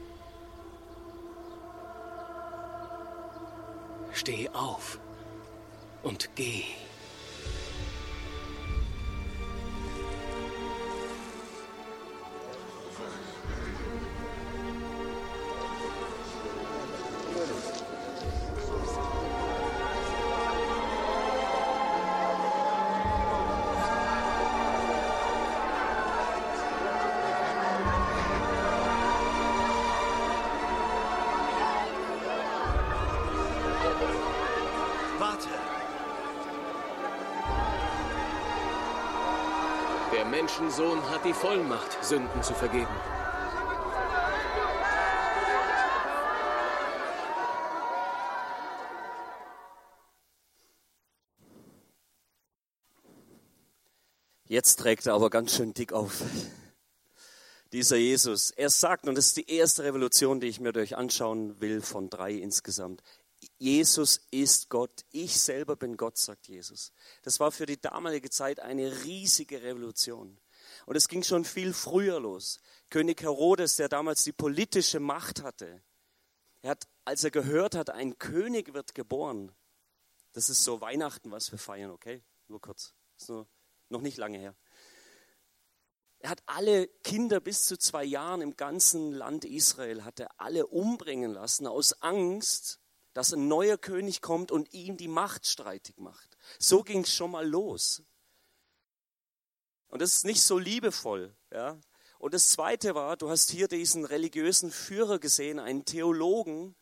steh 4.15 4.49
auf 4.49 4.99
und 6.03 6.31
geh. 6.37 6.65
Menschensohn 40.73 41.11
hat 41.11 41.23
die 41.25 41.35
Vollmacht, 41.35 42.03
Sünden 42.03 42.43
zu 42.43 42.55
vergeben. 42.55 42.89
Jetzt 54.47 54.79
trägt 54.79 55.07
er 55.07 55.15
aber 55.15 55.29
ganz 55.29 55.55
schön 55.55 55.75
dick 55.75 55.93
auf. 55.93 56.23
Dieser 57.73 57.97
Jesus. 57.97 58.51
Er 58.51 58.71
sagt, 58.71 59.07
und 59.07 59.15
das 59.17 59.27
ist 59.29 59.37
die 59.37 59.51
erste 59.51 59.85
Revolution, 59.85 60.41
die 60.41 60.47
ich 60.47 60.61
mir 60.61 60.73
durch 60.73 60.97
anschauen 60.97 61.61
will, 61.61 61.83
von 61.83 62.09
drei 62.09 62.33
insgesamt. 62.33 63.03
Jesus 63.59 64.23
ist 64.31 64.71
Gott. 64.71 65.05
Ich 65.11 65.39
selber 65.39 65.77
bin 65.77 65.99
Gott, 65.99 66.17
sagt 66.17 66.49
Jesus. 66.49 66.93
Das 67.23 67.41
war 67.41 67.53
für 67.53 67.67
die 67.67 67.81
damalige 67.81 68.31
Zeit 68.31 68.61
eine 68.61 69.05
riesige 69.05 69.63
Revolution. 69.63 70.39
Und 70.87 70.97
es 70.97 71.09
ging 71.09 71.23
schon 71.23 71.45
viel 71.45 71.73
früher 71.73 72.21
los. 72.21 72.61
König 72.91 73.23
Herodes, 73.23 73.77
der 73.77 73.89
damals 73.89 74.25
die 74.25 74.33
politische 74.33 75.01
Macht 75.01 75.43
hatte, 75.43 75.83
er 76.63 76.71
hat, 76.71 76.87
als 77.05 77.25
er 77.25 77.31
gehört 77.31 77.75
hat, 77.75 77.91
ein 77.91 78.19
König 78.19 78.73
wird 78.73 78.95
geboren. 78.95 79.53
Das 80.33 80.49
ist 80.49 80.63
so 80.63 80.81
Weihnachten, 80.81 81.31
was 81.31 81.51
wir 81.51 81.59
feiern, 81.59 81.91
okay? 81.91 82.23
Nur 82.49 82.61
kurz. 82.61 82.95
Ist 83.19 83.29
nur 83.29 83.49
noch 83.89 84.01
nicht 84.01 84.17
lange 84.17 84.39
her. 84.39 84.55
Er 86.21 86.31
hat 86.31 86.43
alle 86.47 86.87
Kinder 87.03 87.41
bis 87.41 87.67
zu 87.67 87.77
zwei 87.77 88.05
Jahren 88.05 88.43
im 88.43 88.57
ganzen 88.57 89.11
Land 89.11 89.45
Israel, 89.45 90.05
hat 90.05 90.21
er 90.21 90.41
alle 90.41 90.69
umbringen 90.69 91.33
lassen 91.33 91.67
aus 91.67 92.01
Angst, 92.01 92.79
dass 93.13 93.33
ein 93.33 93.49
neuer 93.49 93.77
König 93.77 94.23
kommt 94.23 94.53
und 94.53 94.73
ihm 94.73 94.97
die 94.97 95.09
Macht 95.09 95.47
streitig 95.47 95.99
macht. 95.99 96.39
So 96.61 96.85
ging 96.85 97.01
es 97.01 97.13
schon 97.13 97.33
mal 97.33 97.47
los. 97.47 98.05
Und 99.93 100.01
das 100.01 100.15
ist 100.15 100.25
nicht 100.25 100.43
so 100.43 100.59
liebevoll. 100.59 101.37
Ja? 101.53 101.79
Und 102.19 102.33
das 102.33 102.49
Zweite 102.49 102.95
war, 102.95 103.19
du 103.19 103.29
hast 103.29 103.51
hier 103.51 103.69
diesen 103.69 104.07
religiösen 104.07 104.71
Führer 104.71 105.19
gesehen, 105.19 105.59
einen 105.59 105.85
Theologen, 105.85 106.75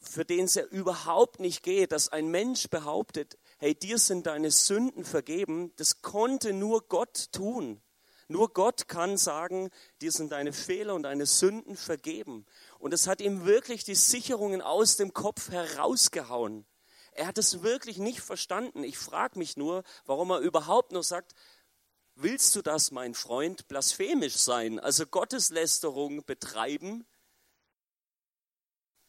für 0.00 0.24
den 0.24 0.44
es 0.44 0.54
ja 0.54 0.62
überhaupt 0.62 1.40
nicht 1.40 1.64
geht, 1.64 1.90
dass 1.90 2.08
ein 2.08 2.28
Mensch 2.28 2.70
behauptet, 2.70 3.36
hey, 3.58 3.74
dir 3.74 3.98
sind 3.98 4.26
deine 4.26 4.52
Sünden 4.52 5.04
vergeben. 5.04 5.72
Das 5.74 6.02
konnte 6.02 6.52
nur 6.52 6.86
Gott 6.86 7.32
tun. 7.32 7.82
Nur 8.28 8.52
Gott 8.52 8.86
kann 8.86 9.18
sagen, 9.18 9.68
dir 10.00 10.12
sind 10.12 10.30
deine 10.30 10.52
Fehler 10.52 10.94
und 10.94 11.02
deine 11.02 11.26
Sünden 11.26 11.76
vergeben. 11.76 12.46
Und 12.78 12.94
es 12.94 13.08
hat 13.08 13.20
ihm 13.20 13.44
wirklich 13.44 13.82
die 13.82 13.96
Sicherungen 13.96 14.62
aus 14.62 14.96
dem 14.96 15.12
Kopf 15.12 15.50
herausgehauen. 15.50 16.64
Er 17.14 17.26
hat 17.26 17.36
es 17.36 17.62
wirklich 17.62 17.98
nicht 17.98 18.20
verstanden. 18.20 18.84
Ich 18.84 18.96
frage 18.96 19.38
mich 19.38 19.56
nur, 19.58 19.84
warum 20.06 20.30
er 20.30 20.38
überhaupt 20.38 20.92
nur 20.92 21.02
sagt, 21.02 21.34
willst 22.14 22.54
du 22.56 22.62
das, 22.62 22.90
mein 22.90 23.14
Freund, 23.14 23.68
blasphemisch 23.68 24.36
sein, 24.36 24.78
also 24.78 25.06
Gotteslästerung 25.06 26.24
betreiben? 26.24 27.06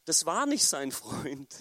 Das 0.04 0.26
war 0.26 0.46
nicht 0.46 0.64
sein 0.64 0.92
Freund. 0.92 1.54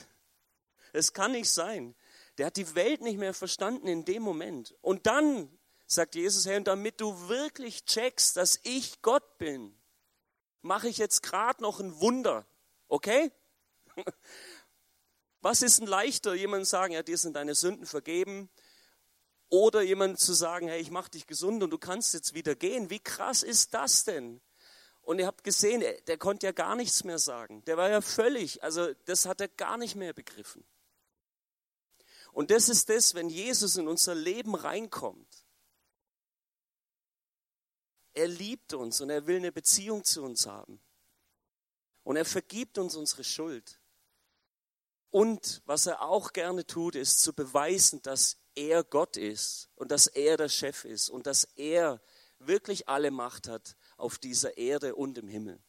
Es 0.92 1.14
kann 1.14 1.32
nicht 1.32 1.50
sein. 1.50 1.96
Der 2.38 2.48
hat 2.48 2.58
die 2.58 2.76
Welt 2.76 3.02
nicht 3.02 3.18
mehr 3.18 3.34
verstanden 3.34 3.88
in 3.88 4.06
dem 4.06 4.24
Moment. 4.24 4.76
Und 4.82 5.06
dann 5.08 5.58
sagt 5.86 6.16
Jesus, 6.16 6.46
Herr, 6.46 6.58
und 6.58 6.68
damit 6.68 7.00
du 7.00 7.28
wirklich 7.28 7.86
checkst, 7.86 8.38
dass 8.38 8.60
ich 8.64 9.02
Gott 9.02 9.38
bin, 9.38 9.78
mache 10.62 10.88
ich 10.88 10.98
jetzt 10.98 11.24
gerade 11.24 11.62
noch 11.62 11.80
ein 11.80 12.00
Wunder. 12.00 12.46
Okay? 12.88 13.32
Was 15.42 15.62
ist 15.62 15.80
denn 15.80 15.88
leichter, 15.88 16.34
jemandem 16.34 16.66
sagen, 16.66 16.94
ja, 16.94 17.04
dir 17.04 17.18
sind 17.18 17.36
deine 17.36 17.54
Sünden 17.54 17.86
vergeben, 17.86 18.50
oder 19.54 19.84
jemand 19.84 20.20
zu 20.20 20.34
sagen, 20.34 20.68
hey, 20.68 20.82
ich 20.82 20.90
mache 20.90 21.12
dich 21.12 21.28
gesund 21.28 21.62
und 21.62 21.70
du 21.70 21.78
kannst 21.78 22.16
jetzt 22.16 22.34
wieder 22.34 22.56
gehen. 22.56 22.90
Wie 22.90 23.00
krass 23.00 23.44
ist 23.44 23.76
das 23.76 24.04
denn? 24.04 24.42
Und 25.04 25.20
ihr 25.20 25.28
habt 25.28 25.44
gesehen, 25.44 25.84
der 26.08 26.18
konnte 26.18 26.48
ja 26.48 26.52
gar 26.52 26.76
nichts 26.76 27.04
mehr 27.04 27.20
sagen. 27.20 27.64
Der 27.66 27.78
war 27.78 27.88
ja 27.88 28.02
völlig, 28.02 28.64
also 28.64 28.92
das 29.06 29.28
hat 29.28 29.42
er 29.42 29.50
gar 29.50 29.78
nicht 29.78 29.94
mehr 29.94 30.12
begriffen. 30.12 30.66
Und 32.32 32.50
das 32.50 32.68
ist 32.68 32.90
das, 32.90 33.14
wenn 33.14 33.30
Jesus 33.30 33.76
in 33.76 33.88
unser 33.88 34.16
Leben 34.16 34.56
reinkommt. 34.56 35.46
Er 38.16 38.28
liebt 38.28 38.74
uns 38.74 39.02
und 39.02 39.12
er 39.12 39.28
will 39.28 39.36
eine 39.36 39.52
Beziehung 39.52 40.04
zu 40.04 40.24
uns 40.24 40.48
haben. 40.48 40.82
Und 42.02 42.16
er 42.16 42.26
vergibt 42.26 42.80
uns 42.80 42.96
unsere 42.96 43.24
Schuld. 43.24 43.80
Und 45.12 45.62
was 45.68 45.86
er 45.86 46.02
auch 46.02 46.34
gerne 46.34 46.66
tut, 46.66 46.96
ist 46.96 47.22
zu 47.22 47.34
beweisen, 47.34 48.02
dass 48.02 48.43
er 48.56 48.84
Gott 48.84 49.18
ist 49.18 49.70
und 49.76 49.92
dass 49.92 50.08
er 50.08 50.38
der 50.38 50.50
Chef 50.50 50.86
ist 50.86 51.10
und 51.10 51.28
dass 51.28 51.46
er 51.56 52.02
wirklich 52.40 52.90
alle 52.90 53.12
Macht 53.12 53.48
hat 53.48 53.76
auf 53.98 54.18
dieser 54.18 54.58
Erde 54.58 54.96
und 54.96 55.18
im 55.18 55.28
Himmel. 55.28 55.60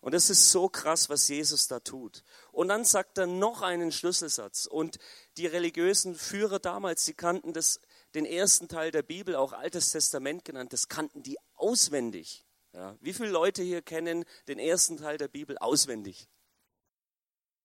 Und 0.00 0.14
das 0.14 0.30
ist 0.30 0.50
so 0.50 0.68
krass, 0.68 1.10
was 1.10 1.28
Jesus 1.28 1.68
da 1.68 1.80
tut. 1.80 2.24
Und 2.52 2.68
dann 2.68 2.84
sagt 2.84 3.18
er 3.18 3.26
noch 3.26 3.60
einen 3.60 3.92
Schlüsselsatz. 3.92 4.64
Und 4.64 4.98
die 5.36 5.46
religiösen 5.46 6.14
Führer 6.14 6.58
damals, 6.58 7.04
die 7.04 7.12
kannten 7.12 7.52
das, 7.52 7.80
den 8.14 8.24
ersten 8.24 8.66
Teil 8.66 8.92
der 8.92 9.02
Bibel, 9.02 9.36
auch 9.36 9.52
Altes 9.52 9.92
Testament 9.92 10.46
genannt, 10.46 10.72
das 10.72 10.88
kannten 10.88 11.22
die 11.22 11.38
auswendig. 11.54 12.46
Ja, 12.72 12.96
wie 13.00 13.12
viele 13.12 13.30
Leute 13.30 13.62
hier 13.62 13.82
kennen 13.82 14.24
den 14.48 14.58
ersten 14.58 14.96
Teil 14.96 15.18
der 15.18 15.28
Bibel 15.28 15.58
auswendig? 15.58 16.28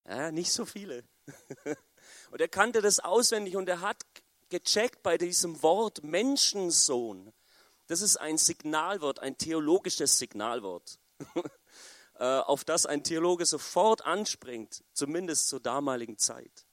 Ja, 0.08 0.32
nicht 0.32 0.52
so 0.52 0.66
viele. 0.66 1.04
Und 2.32 2.42
er 2.42 2.48
kannte 2.48 2.82
das 2.82 3.00
auswendig 3.00 3.56
und 3.56 3.68
er 3.68 3.82
hat 3.82 4.04
gecheckt 4.50 5.04
bei 5.04 5.18
diesem 5.18 5.62
Wort 5.64 6.04
Menschensohn. 6.04 7.34
Das 7.88 8.02
ist 8.02 8.18
ein 8.18 8.38
Signalwort, 8.38 9.20
ein 9.20 9.38
theologisches 9.38 10.18
Signalwort, 10.18 11.00
auf 12.16 12.64
das 12.64 12.86
ein 12.86 13.04
Theologe 13.04 13.46
sofort 13.46 14.06
anspringt, 14.06 14.84
zumindest 14.94 15.48
zur 15.48 15.60
damaligen 15.60 16.18
Zeit. 16.18 16.66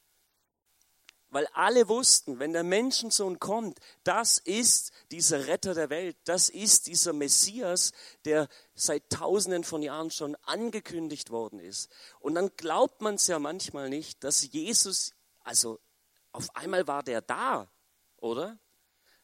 Weil 1.32 1.48
alle 1.54 1.88
wussten, 1.88 2.38
wenn 2.40 2.52
der 2.52 2.62
Menschensohn 2.62 3.38
kommt, 3.38 3.78
das 4.04 4.36
ist 4.36 4.92
dieser 5.10 5.46
Retter 5.46 5.72
der 5.72 5.88
Welt, 5.88 6.18
das 6.24 6.50
ist 6.50 6.88
dieser 6.88 7.14
Messias, 7.14 7.92
der 8.26 8.48
seit 8.74 9.08
tausenden 9.08 9.64
von 9.64 9.80
Jahren 9.80 10.10
schon 10.10 10.36
angekündigt 10.42 11.30
worden 11.30 11.58
ist. 11.58 11.88
Und 12.20 12.34
dann 12.34 12.54
glaubt 12.58 13.00
man 13.00 13.14
es 13.14 13.28
ja 13.28 13.38
manchmal 13.38 13.88
nicht, 13.88 14.22
dass 14.24 14.52
Jesus, 14.52 15.14
also 15.40 15.80
auf 16.32 16.54
einmal 16.56 16.86
war 16.86 17.02
der 17.02 17.20
da, 17.20 17.68
oder? 18.16 18.58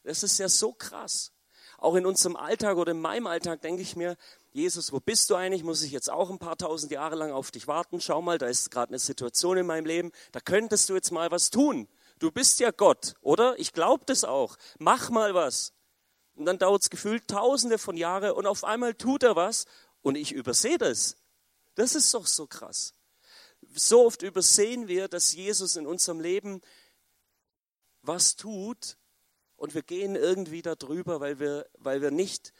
Das 0.03 0.23
ist 0.23 0.37
ja 0.37 0.49
so 0.49 0.73
krass. 0.73 1.31
Auch 1.77 1.95
in 1.95 2.05
unserem 2.05 2.35
Alltag 2.35 2.77
oder 2.77 2.91
in 2.91 3.01
meinem 3.01 3.27
Alltag 3.27 3.61
denke 3.61 3.81
ich 3.81 3.95
mir, 3.95 4.17
Jesus, 4.51 4.91
wo 4.91 4.99
bist 4.99 5.29
du 5.29 5.35
eigentlich? 5.35 5.63
Muss 5.63 5.81
ich 5.81 5.91
jetzt 5.91 6.09
auch 6.09 6.29
ein 6.29 6.39
paar 6.39 6.57
tausend 6.57 6.91
Jahre 6.91 7.15
lang 7.15 7.31
auf 7.31 7.51
dich 7.51 7.67
warten? 7.67 8.01
Schau 8.01 8.21
mal, 8.21 8.37
da 8.37 8.47
ist 8.47 8.71
gerade 8.71 8.89
eine 8.89 8.99
Situation 8.99 9.57
in 9.57 9.65
meinem 9.65 9.85
Leben, 9.85 10.11
da 10.31 10.39
könntest 10.39 10.89
du 10.89 10.95
jetzt 10.95 11.11
mal 11.11 11.31
was 11.31 11.49
tun. 11.49 11.87
Du 12.17 12.31
bist 12.31 12.59
ja 12.59 12.71
Gott, 12.71 13.15
oder? 13.21 13.57
Ich 13.59 13.71
glaube 13.73 14.03
das 14.05 14.25
auch. 14.25 14.57
Mach 14.77 15.09
mal 15.09 15.33
was. 15.33 15.73
Und 16.35 16.45
dann 16.45 16.57
dauert 16.57 16.81
es 16.81 16.89
gefühlt 16.89 17.27
tausende 17.27 17.77
von 17.77 17.95
Jahren 17.95 18.31
und 18.31 18.45
auf 18.45 18.63
einmal 18.63 18.93
tut 18.93 19.23
er 19.23 19.35
was 19.35 19.65
und 20.01 20.15
ich 20.15 20.31
übersehe 20.31 20.77
das. 20.77 21.17
Das 21.75 21.95
ist 21.95 22.13
doch 22.13 22.27
so 22.27 22.47
krass. 22.47 22.93
So 23.73 24.05
oft 24.05 24.21
übersehen 24.21 24.87
wir, 24.87 25.07
dass 25.07 25.33
Jesus 25.33 25.75
in 25.75 25.85
unserem 25.85 26.19
Leben 26.19 26.61
was 28.09 28.35
tut 28.35 28.97
und 29.55 29.75
wir 29.75 29.83
gehen 29.83 30.15
irgendwie 30.15 30.63
darüber, 30.63 31.19
weil 31.19 31.39
wir, 31.39 31.69
weil 31.77 32.01
wir 32.01 32.11
nicht 32.11 32.53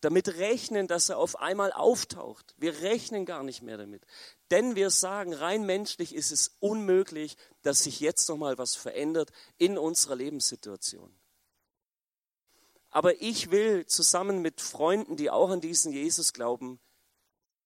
damit 0.00 0.36
rechnen, 0.36 0.88
dass 0.88 1.08
er 1.08 1.18
auf 1.18 1.38
einmal 1.38 1.72
auftaucht. 1.72 2.54
Wir 2.56 2.80
rechnen 2.82 3.24
gar 3.24 3.44
nicht 3.44 3.62
mehr 3.62 3.78
damit. 3.78 4.04
Denn 4.50 4.74
wir 4.74 4.90
sagen, 4.90 5.32
rein 5.32 5.64
menschlich 5.64 6.14
ist 6.14 6.32
es 6.32 6.56
unmöglich, 6.60 7.36
dass 7.62 7.84
sich 7.84 8.00
jetzt 8.00 8.28
noch 8.28 8.36
mal 8.36 8.58
was 8.58 8.74
verändert 8.74 9.30
in 9.56 9.78
unserer 9.78 10.16
Lebenssituation. 10.16 11.12
Aber 12.90 13.20
ich 13.22 13.50
will 13.50 13.86
zusammen 13.86 14.42
mit 14.42 14.60
Freunden, 14.60 15.16
die 15.16 15.30
auch 15.30 15.50
an 15.50 15.60
diesen 15.60 15.92
Jesus 15.92 16.32
glauben, 16.32 16.80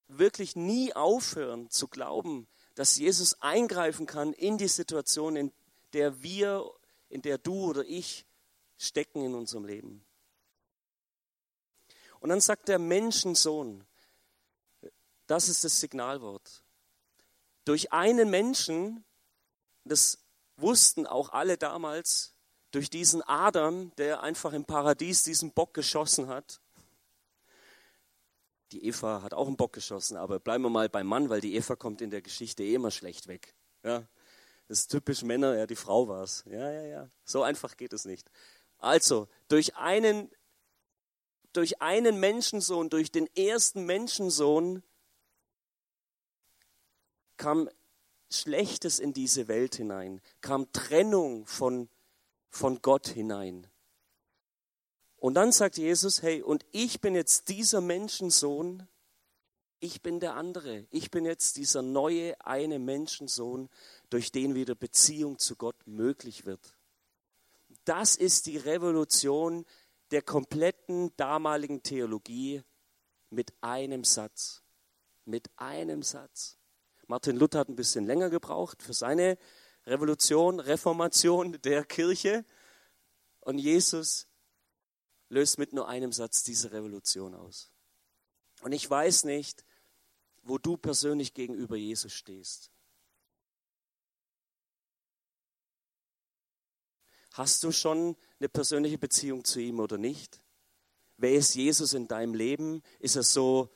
wirklich 0.08 0.54
nie 0.54 0.94
aufhören 0.94 1.70
zu 1.70 1.88
glauben, 1.88 2.46
dass 2.74 2.96
Jesus 2.96 3.40
eingreifen 3.40 4.06
kann 4.06 4.32
in 4.32 4.58
die 4.58 4.68
Situation, 4.68 5.36
in 5.36 5.52
der 5.92 6.22
wir, 6.22 6.70
in 7.12 7.22
der 7.22 7.38
du 7.38 7.66
oder 7.68 7.84
ich 7.84 8.26
stecken 8.78 9.22
in 9.22 9.34
unserem 9.34 9.66
Leben. 9.66 10.04
Und 12.20 12.30
dann 12.30 12.40
sagt 12.40 12.68
der 12.68 12.78
Menschensohn, 12.78 13.84
das 15.26 15.48
ist 15.48 15.62
das 15.62 15.78
Signalwort. 15.78 16.62
Durch 17.64 17.92
einen 17.92 18.30
Menschen, 18.30 19.04
das 19.84 20.18
wussten 20.56 21.06
auch 21.06 21.30
alle 21.30 21.58
damals, 21.58 22.34
durch 22.70 22.88
diesen 22.88 23.22
Adam, 23.22 23.94
der 23.96 24.22
einfach 24.22 24.54
im 24.54 24.64
Paradies 24.64 25.22
diesen 25.22 25.52
Bock 25.52 25.74
geschossen 25.74 26.28
hat. 26.28 26.60
Die 28.72 28.86
Eva 28.86 29.20
hat 29.20 29.34
auch 29.34 29.46
einen 29.46 29.58
Bock 29.58 29.74
geschossen, 29.74 30.16
aber 30.16 30.40
bleiben 30.40 30.64
wir 30.64 30.70
mal 30.70 30.88
beim 30.88 31.06
Mann, 31.06 31.28
weil 31.28 31.42
die 31.42 31.54
Eva 31.56 31.76
kommt 31.76 32.00
in 32.00 32.10
der 32.10 32.22
Geschichte 32.22 32.62
eh 32.62 32.74
immer 32.74 32.90
schlecht 32.90 33.28
weg. 33.28 33.54
Ja, 33.82 34.06
das 34.72 34.80
ist 34.80 34.90
typisch 34.90 35.22
Männer, 35.22 35.54
ja, 35.54 35.66
die 35.66 35.76
Frau 35.76 36.08
war 36.08 36.22
es. 36.22 36.44
Ja, 36.46 36.72
ja, 36.72 36.82
ja. 36.82 37.08
So 37.26 37.42
einfach 37.42 37.76
geht 37.76 37.92
es 37.92 38.06
nicht. 38.06 38.30
Also, 38.78 39.28
durch 39.48 39.76
einen, 39.76 40.30
durch 41.52 41.82
einen 41.82 42.18
Menschensohn, 42.18 42.88
durch 42.88 43.12
den 43.12 43.28
ersten 43.36 43.84
Menschensohn 43.84 44.82
kam 47.36 47.68
Schlechtes 48.30 48.98
in 48.98 49.12
diese 49.12 49.46
Welt 49.46 49.74
hinein, 49.74 50.22
kam 50.40 50.72
Trennung 50.72 51.46
von 51.46 51.90
von 52.48 52.80
Gott 52.80 53.08
hinein. 53.08 53.66
Und 55.18 55.34
dann 55.34 55.52
sagt 55.52 55.76
Jesus, 55.76 56.22
hey, 56.22 56.40
und 56.40 56.64
ich 56.72 57.02
bin 57.02 57.14
jetzt 57.14 57.50
dieser 57.50 57.82
Menschensohn, 57.82 58.88
ich 59.82 60.00
bin 60.00 60.20
der 60.20 60.36
andere, 60.36 60.86
ich 60.90 61.10
bin 61.10 61.24
jetzt 61.24 61.56
dieser 61.56 61.82
neue 61.82 62.40
eine 62.46 62.78
Menschensohn, 62.78 63.68
durch 64.10 64.30
den 64.30 64.54
wieder 64.54 64.76
Beziehung 64.76 65.40
zu 65.40 65.56
Gott 65.56 65.76
möglich 65.86 66.46
wird. 66.46 66.76
Das 67.84 68.14
ist 68.14 68.46
die 68.46 68.58
Revolution 68.58 69.66
der 70.12 70.22
kompletten 70.22 71.10
damaligen 71.16 71.82
Theologie 71.82 72.62
mit 73.30 73.52
einem 73.60 74.04
Satz. 74.04 74.62
Mit 75.24 75.50
einem 75.56 76.04
Satz. 76.04 76.58
Martin 77.08 77.36
Luther 77.36 77.58
hat 77.58 77.68
ein 77.68 77.76
bisschen 77.76 78.06
länger 78.06 78.30
gebraucht 78.30 78.84
für 78.84 78.94
seine 78.94 79.36
Revolution, 79.84 80.60
Reformation 80.60 81.60
der 81.60 81.84
Kirche. 81.84 82.44
Und 83.40 83.58
Jesus 83.58 84.28
löst 85.28 85.58
mit 85.58 85.72
nur 85.72 85.88
einem 85.88 86.12
Satz 86.12 86.44
diese 86.44 86.70
Revolution 86.70 87.34
aus. 87.34 87.72
Und 88.60 88.70
ich 88.70 88.88
weiß 88.88 89.24
nicht, 89.24 89.64
wo 90.42 90.58
du 90.58 90.76
persönlich 90.76 91.34
gegenüber 91.34 91.76
Jesus 91.76 92.12
stehst. 92.12 92.70
Hast 97.32 97.64
du 97.64 97.72
schon 97.72 98.16
eine 98.38 98.48
persönliche 98.48 98.98
Beziehung 98.98 99.44
zu 99.44 99.60
ihm 99.60 99.80
oder 99.80 99.96
nicht? 99.96 100.42
Wer 101.16 101.32
ist 101.32 101.54
Jesus 101.54 101.94
in 101.94 102.08
deinem 102.08 102.34
Leben? 102.34 102.82
Ist 102.98 103.16
er 103.16 103.22
so, 103.22 103.70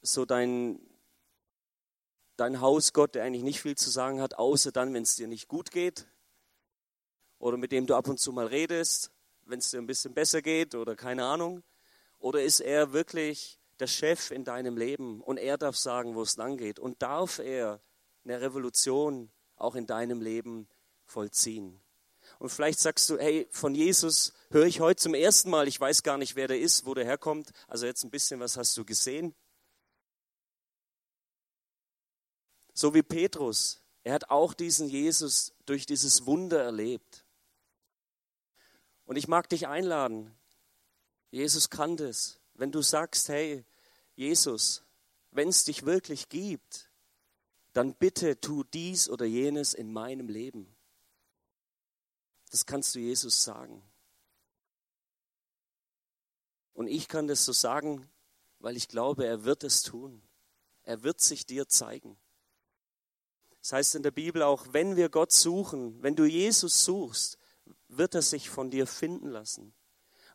so 0.00 0.24
dein, 0.24 0.80
dein 2.36 2.60
Hausgott, 2.60 3.14
der 3.14 3.24
eigentlich 3.24 3.44
nicht 3.44 3.60
viel 3.60 3.76
zu 3.76 3.90
sagen 3.90 4.20
hat, 4.20 4.34
außer 4.34 4.72
dann, 4.72 4.92
wenn 4.92 5.04
es 5.04 5.14
dir 5.14 5.28
nicht 5.28 5.46
gut 5.46 5.70
geht. 5.70 6.08
Oder 7.38 7.58
mit 7.58 7.70
dem 7.70 7.86
du 7.86 7.94
ab 7.94 8.08
und 8.08 8.18
zu 8.18 8.32
mal 8.32 8.46
redest, 8.46 9.12
wenn 9.42 9.60
es 9.60 9.70
dir 9.70 9.78
ein 9.78 9.86
bisschen 9.86 10.14
besser 10.14 10.42
geht 10.42 10.74
oder 10.74 10.96
keine 10.96 11.26
Ahnung. 11.26 11.62
Oder 12.18 12.42
ist 12.42 12.60
er 12.60 12.92
wirklich 12.92 13.60
der 13.78 13.86
Chef 13.86 14.30
in 14.30 14.44
deinem 14.44 14.76
Leben 14.76 15.20
und 15.20 15.38
er 15.38 15.58
darf 15.58 15.76
sagen, 15.76 16.14
wo 16.14 16.22
es 16.22 16.36
lang 16.36 16.56
geht? 16.56 16.78
Und 16.78 17.02
darf 17.02 17.38
er 17.38 17.80
eine 18.24 18.40
Revolution 18.40 19.30
auch 19.56 19.74
in 19.74 19.86
deinem 19.86 20.20
Leben 20.20 20.68
vollziehen? 21.04 21.80
Und 22.38 22.50
vielleicht 22.50 22.80
sagst 22.80 23.08
du, 23.08 23.18
hey, 23.18 23.46
von 23.50 23.74
Jesus 23.74 24.32
höre 24.50 24.66
ich 24.66 24.80
heute 24.80 25.00
zum 25.00 25.14
ersten 25.14 25.50
Mal, 25.50 25.68
ich 25.68 25.80
weiß 25.80 26.02
gar 26.02 26.18
nicht, 26.18 26.36
wer 26.36 26.48
der 26.48 26.60
ist, 26.60 26.84
wo 26.86 26.94
der 26.94 27.04
herkommt. 27.04 27.50
Also 27.68 27.86
jetzt 27.86 28.04
ein 28.04 28.10
bisschen, 28.10 28.40
was 28.40 28.56
hast 28.56 28.76
du 28.76 28.84
gesehen? 28.84 29.34
So 32.74 32.94
wie 32.94 33.02
Petrus. 33.02 33.82
Er 34.04 34.14
hat 34.14 34.30
auch 34.30 34.54
diesen 34.54 34.88
Jesus 34.88 35.54
durch 35.64 35.86
dieses 35.86 36.26
Wunder 36.26 36.62
erlebt. 36.62 37.24
Und 39.06 39.16
ich 39.16 39.28
mag 39.28 39.48
dich 39.48 39.66
einladen. 39.66 40.36
Jesus 41.30 41.70
kann 41.70 41.96
das. 41.96 42.38
Wenn 42.58 42.72
du 42.72 42.82
sagst, 42.82 43.28
hey, 43.28 43.64
Jesus, 44.14 44.82
wenn 45.30 45.48
es 45.48 45.64
dich 45.64 45.84
wirklich 45.84 46.28
gibt, 46.28 46.90
dann 47.72 47.94
bitte 47.94 48.40
tu 48.40 48.64
dies 48.64 49.08
oder 49.08 49.26
jenes 49.26 49.74
in 49.74 49.92
meinem 49.92 50.28
Leben. 50.28 50.74
Das 52.50 52.64
kannst 52.64 52.94
du 52.94 53.00
Jesus 53.00 53.42
sagen. 53.42 53.82
Und 56.72 56.88
ich 56.88 57.08
kann 57.08 57.26
das 57.26 57.44
so 57.44 57.52
sagen, 57.52 58.08
weil 58.58 58.76
ich 58.76 58.88
glaube, 58.88 59.26
er 59.26 59.44
wird 59.44 59.64
es 59.64 59.82
tun. 59.82 60.22
Er 60.82 61.02
wird 61.02 61.20
sich 61.20 61.44
dir 61.44 61.68
zeigen. 61.68 62.16
Das 63.60 63.72
heißt 63.72 63.94
in 63.96 64.02
der 64.02 64.10
Bibel 64.10 64.42
auch, 64.42 64.66
wenn 64.70 64.96
wir 64.96 65.08
Gott 65.08 65.32
suchen, 65.32 66.00
wenn 66.02 66.14
du 66.14 66.24
Jesus 66.24 66.84
suchst, 66.84 67.38
wird 67.88 68.14
er 68.14 68.22
sich 68.22 68.48
von 68.48 68.70
dir 68.70 68.86
finden 68.86 69.28
lassen. 69.28 69.74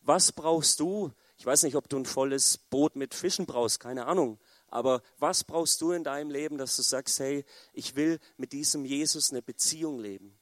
Was 0.02 0.32
brauchst 0.32 0.80
du? 0.80 1.12
Ich 1.42 1.46
weiß 1.48 1.64
nicht, 1.64 1.76
ob 1.76 1.90
du 1.90 1.98
ein 1.98 2.06
volles 2.06 2.60
Boot 2.60 2.96
mit 2.96 3.16
Fischen 3.16 3.48
brauchst, 3.48 3.80
keine 3.80 4.06
Ahnung. 4.06 4.38
Aber 4.68 5.02
was 5.18 5.44
brauchst 5.44 5.82
du 5.82 5.92
in 5.92 6.04
deinem 6.04 6.30
Leben, 6.30 6.60
dass 6.60 6.76
du 6.76 6.84
sagst, 6.84 7.20
hey, 7.20 7.46
ich 7.74 7.96
will 7.96 8.20
mit 8.38 8.54
diesem 8.54 8.86
Jesus 8.86 9.32
eine 9.32 9.42
Beziehung 9.42 9.98
leben? 9.98 10.40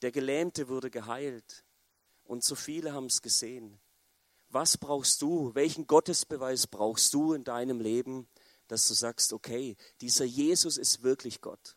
Der 0.00 0.10
Gelähmte 0.10 0.68
wurde 0.68 0.90
geheilt 0.90 1.66
und 2.24 2.42
so 2.42 2.54
viele 2.54 2.94
haben 2.94 3.04
es 3.04 3.20
gesehen. 3.20 3.82
Was 4.48 4.78
brauchst 4.78 5.20
du? 5.20 5.54
Welchen 5.54 5.86
Gottesbeweis 5.86 6.66
brauchst 6.68 7.12
du 7.12 7.34
in 7.34 7.44
deinem 7.44 7.78
Leben, 7.78 8.26
dass 8.68 8.88
du 8.88 8.94
sagst, 8.94 9.34
okay, 9.34 9.76
dieser 10.00 10.24
Jesus 10.24 10.78
ist 10.78 11.02
wirklich 11.02 11.42
Gott. 11.42 11.76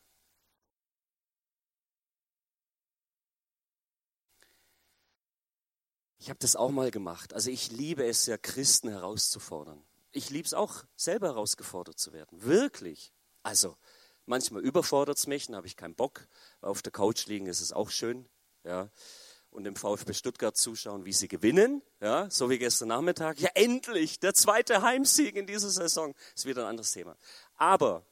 Ich 6.25 6.29
habe 6.31 6.39
das 6.39 6.55
auch 6.55 6.71
mal 6.71 6.89
gemacht. 6.89 7.35
Also 7.35 7.51
ich 7.51 7.71
liebe 7.71 8.03
es 8.03 8.25
ja, 8.25 8.35
Christen 8.35 8.89
herauszufordern. 8.89 9.79
Ich 10.11 10.31
liebe 10.31 10.47
es 10.47 10.55
auch, 10.55 10.83
selber 10.95 11.27
herausgefordert 11.27 11.99
zu 11.99 12.13
werden. 12.13 12.43
Wirklich. 12.43 13.13
Also 13.43 13.77
manchmal 14.25 14.63
überfordert 14.63 15.19
es 15.19 15.27
mich, 15.27 15.45
dann 15.45 15.55
habe 15.55 15.67
ich 15.67 15.77
keinen 15.77 15.93
Bock. 15.93 16.27
Auf 16.61 16.81
der 16.81 16.91
Couch 16.91 17.27
liegen 17.27 17.45
ist 17.45 17.61
es 17.61 17.71
auch 17.71 17.91
schön. 17.91 18.27
Ja 18.63 18.89
und 19.51 19.65
dem 19.65 19.75
VfB 19.75 20.13
Stuttgart 20.13 20.57
zuschauen, 20.57 21.05
wie 21.05 21.13
sie 21.13 21.27
gewinnen, 21.27 21.83
ja, 22.01 22.27
so 22.29 22.49
wie 22.49 22.57
gestern 22.57 22.87
Nachmittag. 22.87 23.39
Ja, 23.39 23.51
endlich, 23.53 24.19
der 24.19 24.33
zweite 24.33 24.81
Heimsieg 24.81 25.35
in 25.35 25.45
dieser 25.45 25.69
Saison. 25.69 26.15
Ist 26.35 26.45
wieder 26.45 26.63
ein 26.63 26.69
anderes 26.69 26.91
Thema. 26.91 27.15
Aber 27.55 28.03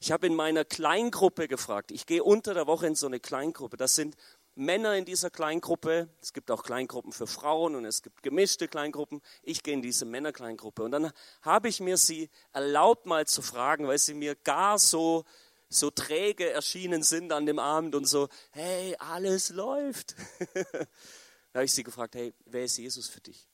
ich 0.00 0.12
habe 0.12 0.28
in 0.28 0.36
meiner 0.36 0.64
Kleingruppe 0.64 1.48
gefragt. 1.48 1.90
Ich 1.90 2.06
gehe 2.06 2.22
unter 2.22 2.54
der 2.54 2.68
Woche 2.68 2.86
in 2.86 2.94
so 2.94 3.06
eine 3.06 3.18
Kleingruppe. 3.18 3.76
Das 3.76 3.96
sind 3.96 4.16
Männer 4.58 4.96
in 4.96 5.04
dieser 5.04 5.30
Kleingruppe. 5.30 6.08
Es 6.20 6.32
gibt 6.32 6.50
auch 6.50 6.64
Kleingruppen 6.64 7.12
für 7.12 7.26
Frauen 7.26 7.76
und 7.76 7.84
es 7.84 8.02
gibt 8.02 8.22
gemischte 8.22 8.68
Kleingruppen. 8.68 9.22
Ich 9.42 9.62
gehe 9.62 9.74
in 9.74 9.82
diese 9.82 10.04
Männerkleingruppe. 10.04 10.82
Und 10.82 10.90
dann 10.90 11.12
habe 11.42 11.68
ich 11.68 11.80
mir 11.80 11.96
sie 11.96 12.28
erlaubt, 12.52 13.06
mal 13.06 13.26
zu 13.26 13.40
fragen, 13.40 13.86
weil 13.86 13.98
sie 13.98 14.14
mir 14.14 14.34
gar 14.34 14.78
so 14.78 15.24
so 15.70 15.90
träge 15.90 16.50
erschienen 16.50 17.02
sind 17.02 17.30
an 17.30 17.44
dem 17.46 17.58
Abend 17.58 17.94
und 17.94 18.06
so, 18.06 18.28
hey, 18.52 18.96
alles 18.98 19.50
läuft. 19.50 20.16
da 20.54 21.56
habe 21.56 21.64
ich 21.64 21.72
sie 21.72 21.82
gefragt, 21.82 22.14
hey, 22.14 22.32
wer 22.46 22.64
ist 22.64 22.78
Jesus 22.78 23.08
für 23.08 23.20
dich? 23.20 23.46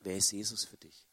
Wer 0.00 0.16
ist 0.16 0.32
Jesus 0.32 0.64
für 0.64 0.76
dich? 0.76 1.06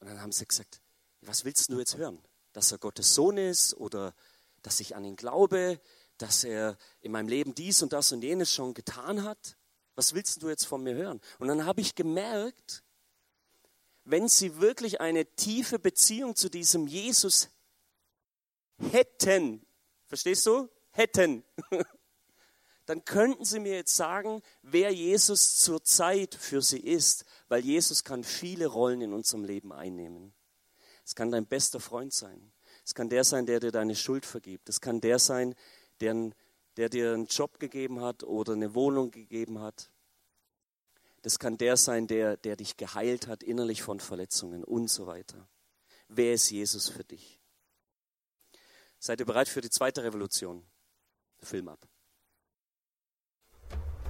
Und 0.00 0.08
dann 0.08 0.20
haben 0.20 0.32
sie 0.32 0.46
gesagt, 0.46 0.80
was 1.20 1.44
willst 1.44 1.70
du 1.70 1.78
jetzt 1.78 1.96
hören? 1.96 2.22
Dass 2.52 2.72
er 2.72 2.78
Gottes 2.78 3.14
Sohn 3.14 3.38
ist 3.38 3.74
oder 3.74 4.14
dass 4.62 4.80
ich 4.80 4.96
an 4.96 5.04
ihn 5.04 5.16
glaube, 5.16 5.80
dass 6.24 6.42
er 6.42 6.78
in 7.02 7.12
meinem 7.12 7.28
Leben 7.28 7.54
dies 7.54 7.82
und 7.82 7.92
das 7.92 8.10
und 8.10 8.22
jenes 8.22 8.50
schon 8.50 8.72
getan 8.72 9.24
hat? 9.24 9.58
Was 9.94 10.14
willst 10.14 10.42
du 10.42 10.48
jetzt 10.48 10.64
von 10.64 10.82
mir 10.82 10.94
hören? 10.94 11.20
Und 11.38 11.48
dann 11.48 11.66
habe 11.66 11.82
ich 11.82 11.94
gemerkt, 11.94 12.82
wenn 14.04 14.26
sie 14.26 14.58
wirklich 14.58 15.02
eine 15.02 15.26
tiefe 15.26 15.78
Beziehung 15.78 16.34
zu 16.34 16.48
diesem 16.48 16.86
Jesus 16.86 17.50
hätten, 18.78 19.66
verstehst 20.06 20.46
du? 20.46 20.70
Hätten, 20.92 21.44
dann 22.86 23.04
könnten 23.04 23.44
sie 23.44 23.60
mir 23.60 23.74
jetzt 23.74 23.94
sagen, 23.94 24.40
wer 24.62 24.90
Jesus 24.92 25.58
zur 25.58 25.84
Zeit 25.84 26.34
für 26.34 26.62
sie 26.62 26.80
ist, 26.80 27.26
weil 27.48 27.62
Jesus 27.62 28.02
kann 28.02 28.24
viele 28.24 28.66
Rollen 28.66 29.02
in 29.02 29.12
unserem 29.12 29.44
Leben 29.44 29.74
einnehmen. 29.74 30.32
Es 31.04 31.14
kann 31.14 31.30
dein 31.30 31.46
bester 31.46 31.80
Freund 31.80 32.14
sein. 32.14 32.54
Es 32.84 32.94
kann 32.94 33.08
der 33.08 33.24
sein, 33.24 33.46
der 33.46 33.60
dir 33.60 33.72
deine 33.72 33.96
Schuld 33.96 34.26
vergibt. 34.26 34.68
Es 34.68 34.80
kann 34.80 35.00
der 35.00 35.18
sein, 35.18 35.54
der, 36.00 36.30
der 36.76 36.88
dir 36.88 37.12
einen 37.12 37.26
Job 37.26 37.58
gegeben 37.58 38.00
hat 38.00 38.22
oder 38.22 38.52
eine 38.52 38.74
Wohnung 38.74 39.10
gegeben 39.10 39.60
hat. 39.60 39.90
Das 41.22 41.38
kann 41.38 41.56
der 41.56 41.76
sein, 41.76 42.06
der, 42.06 42.36
der 42.36 42.56
dich 42.56 42.76
geheilt 42.76 43.28
hat 43.28 43.42
innerlich 43.42 43.82
von 43.82 44.00
Verletzungen 44.00 44.62
und 44.62 44.88
so 44.88 45.06
weiter. 45.06 45.48
Wer 46.08 46.34
ist 46.34 46.50
Jesus 46.50 46.88
für 46.88 47.04
dich? 47.04 47.40
Seid 48.98 49.20
ihr 49.20 49.26
bereit 49.26 49.48
für 49.48 49.60
die 49.60 49.70
zweite 49.70 50.02
Revolution? 50.02 50.64
Film 51.42 51.68
ab. 51.68 51.86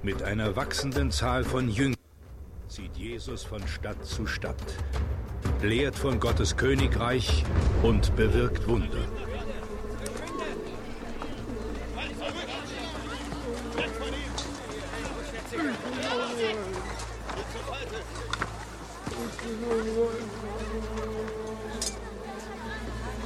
Mit 0.03 0.23
einer 0.23 0.55
wachsenden 0.55 1.11
Zahl 1.11 1.45
von 1.45 1.69
Jüngern 1.69 1.99
zieht 2.69 2.97
Jesus 2.97 3.45
von 3.45 3.67
Stadt 3.67 4.05
zu 4.05 4.27
Stadt, 4.27 4.57
lehrt 5.63 5.97
von 5.97 6.21
Gottes 6.21 6.57
Königreich 6.57 7.45
und 7.83 8.15
bewirkt 8.17 8.67
Wunder. 8.69 9.07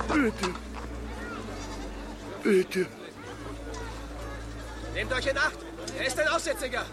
Bitte. 0.08 0.54
Bitte. 2.42 2.86
Nehmt 4.94 5.12
euch 5.12 5.26
in 5.26 5.38
Acht. 5.38 5.58
Er 5.98 6.06
ist 6.06 6.18
ein 6.18 6.28
Aussätziger. 6.28 6.84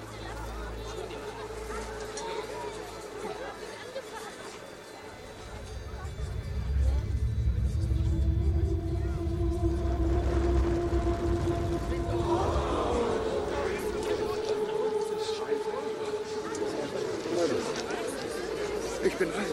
Ich 19.05 19.13
bin 19.15 19.29
rein. 19.29 19.45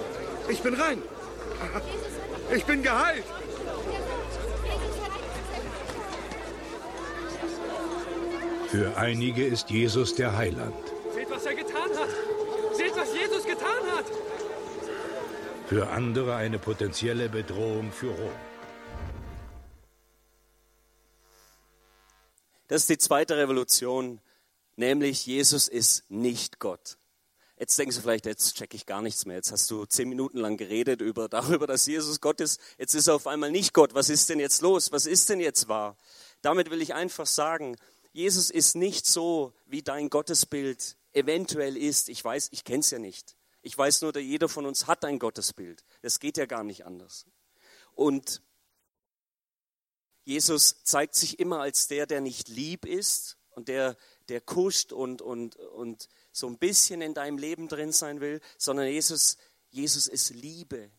Ich 0.48 0.62
bin 0.62 0.74
rein. 0.74 1.02
Ich 2.56 2.64
bin 2.64 2.82
geheilt. 2.82 3.24
Für 8.68 8.96
einige 8.96 9.44
ist 9.44 9.68
Jesus 9.68 10.14
der 10.14 10.34
Heiland. 10.34 10.74
Seht, 11.14 11.30
was 11.30 11.44
er 11.44 11.54
getan 11.54 11.90
hat. 11.98 12.08
Seht, 12.74 12.96
was 12.96 13.14
Jesus 13.14 13.44
getan 13.44 13.84
hat. 13.94 14.06
Für 15.66 15.90
andere 15.90 16.36
eine 16.36 16.58
potenzielle 16.58 17.28
Bedrohung 17.28 17.92
für 17.92 18.08
Rom. 18.08 18.32
Das 22.68 22.82
ist 22.82 22.88
die 22.88 22.98
zweite 22.98 23.36
Revolution, 23.36 24.22
nämlich 24.76 25.26
Jesus 25.26 25.68
ist 25.68 26.10
nicht 26.10 26.58
Gott. 26.58 26.96
Jetzt 27.62 27.78
denkst 27.78 27.94
du 27.94 28.02
vielleicht, 28.02 28.26
jetzt 28.26 28.56
checke 28.56 28.74
ich 28.74 28.86
gar 28.86 29.02
nichts 29.02 29.24
mehr. 29.24 29.36
Jetzt 29.36 29.52
hast 29.52 29.70
du 29.70 29.84
zehn 29.84 30.08
Minuten 30.08 30.38
lang 30.38 30.56
geredet 30.56 31.00
über, 31.00 31.28
darüber, 31.28 31.68
dass 31.68 31.86
Jesus 31.86 32.20
Gott 32.20 32.40
ist. 32.40 32.60
Jetzt 32.76 32.96
ist 32.96 33.06
er 33.06 33.14
auf 33.14 33.28
einmal 33.28 33.52
nicht 33.52 33.72
Gott. 33.72 33.94
Was 33.94 34.08
ist 34.08 34.28
denn 34.30 34.40
jetzt 34.40 34.62
los? 34.62 34.90
Was 34.90 35.06
ist 35.06 35.28
denn 35.28 35.38
jetzt 35.38 35.68
wahr? 35.68 35.96
Damit 36.40 36.70
will 36.70 36.82
ich 36.82 36.92
einfach 36.92 37.24
sagen, 37.24 37.76
Jesus 38.12 38.50
ist 38.50 38.74
nicht 38.74 39.06
so, 39.06 39.54
wie 39.66 39.80
dein 39.80 40.10
Gottesbild 40.10 40.96
eventuell 41.12 41.76
ist. 41.76 42.08
Ich 42.08 42.24
weiß, 42.24 42.48
ich 42.50 42.64
kenne 42.64 42.80
es 42.80 42.90
ja 42.90 42.98
nicht. 42.98 43.36
Ich 43.62 43.78
weiß 43.78 44.02
nur, 44.02 44.12
dass 44.12 44.24
jeder 44.24 44.48
von 44.48 44.66
uns 44.66 44.88
hat 44.88 45.04
ein 45.04 45.20
Gottesbild. 45.20 45.84
Das 46.00 46.18
geht 46.18 46.38
ja 46.38 46.46
gar 46.46 46.64
nicht 46.64 46.84
anders. 46.84 47.26
Und 47.94 48.42
Jesus 50.24 50.82
zeigt 50.82 51.14
sich 51.14 51.38
immer 51.38 51.60
als 51.60 51.86
der, 51.86 52.06
der 52.06 52.22
nicht 52.22 52.48
lieb 52.48 52.84
ist 52.84 53.38
und 53.50 53.68
der, 53.68 53.96
der 54.28 54.40
kuscht 54.40 54.92
und, 54.92 55.22
und, 55.22 55.54
und 55.54 56.08
so 56.32 56.46
ein 56.46 56.58
bisschen 56.58 57.02
in 57.02 57.14
deinem 57.14 57.38
Leben 57.38 57.68
drin 57.68 57.92
sein 57.92 58.20
will, 58.20 58.40
sondern 58.58 58.86
Jesus, 58.86 59.36
Jesus 59.70 60.06
ist 60.06 60.30
Liebe. 60.30 60.90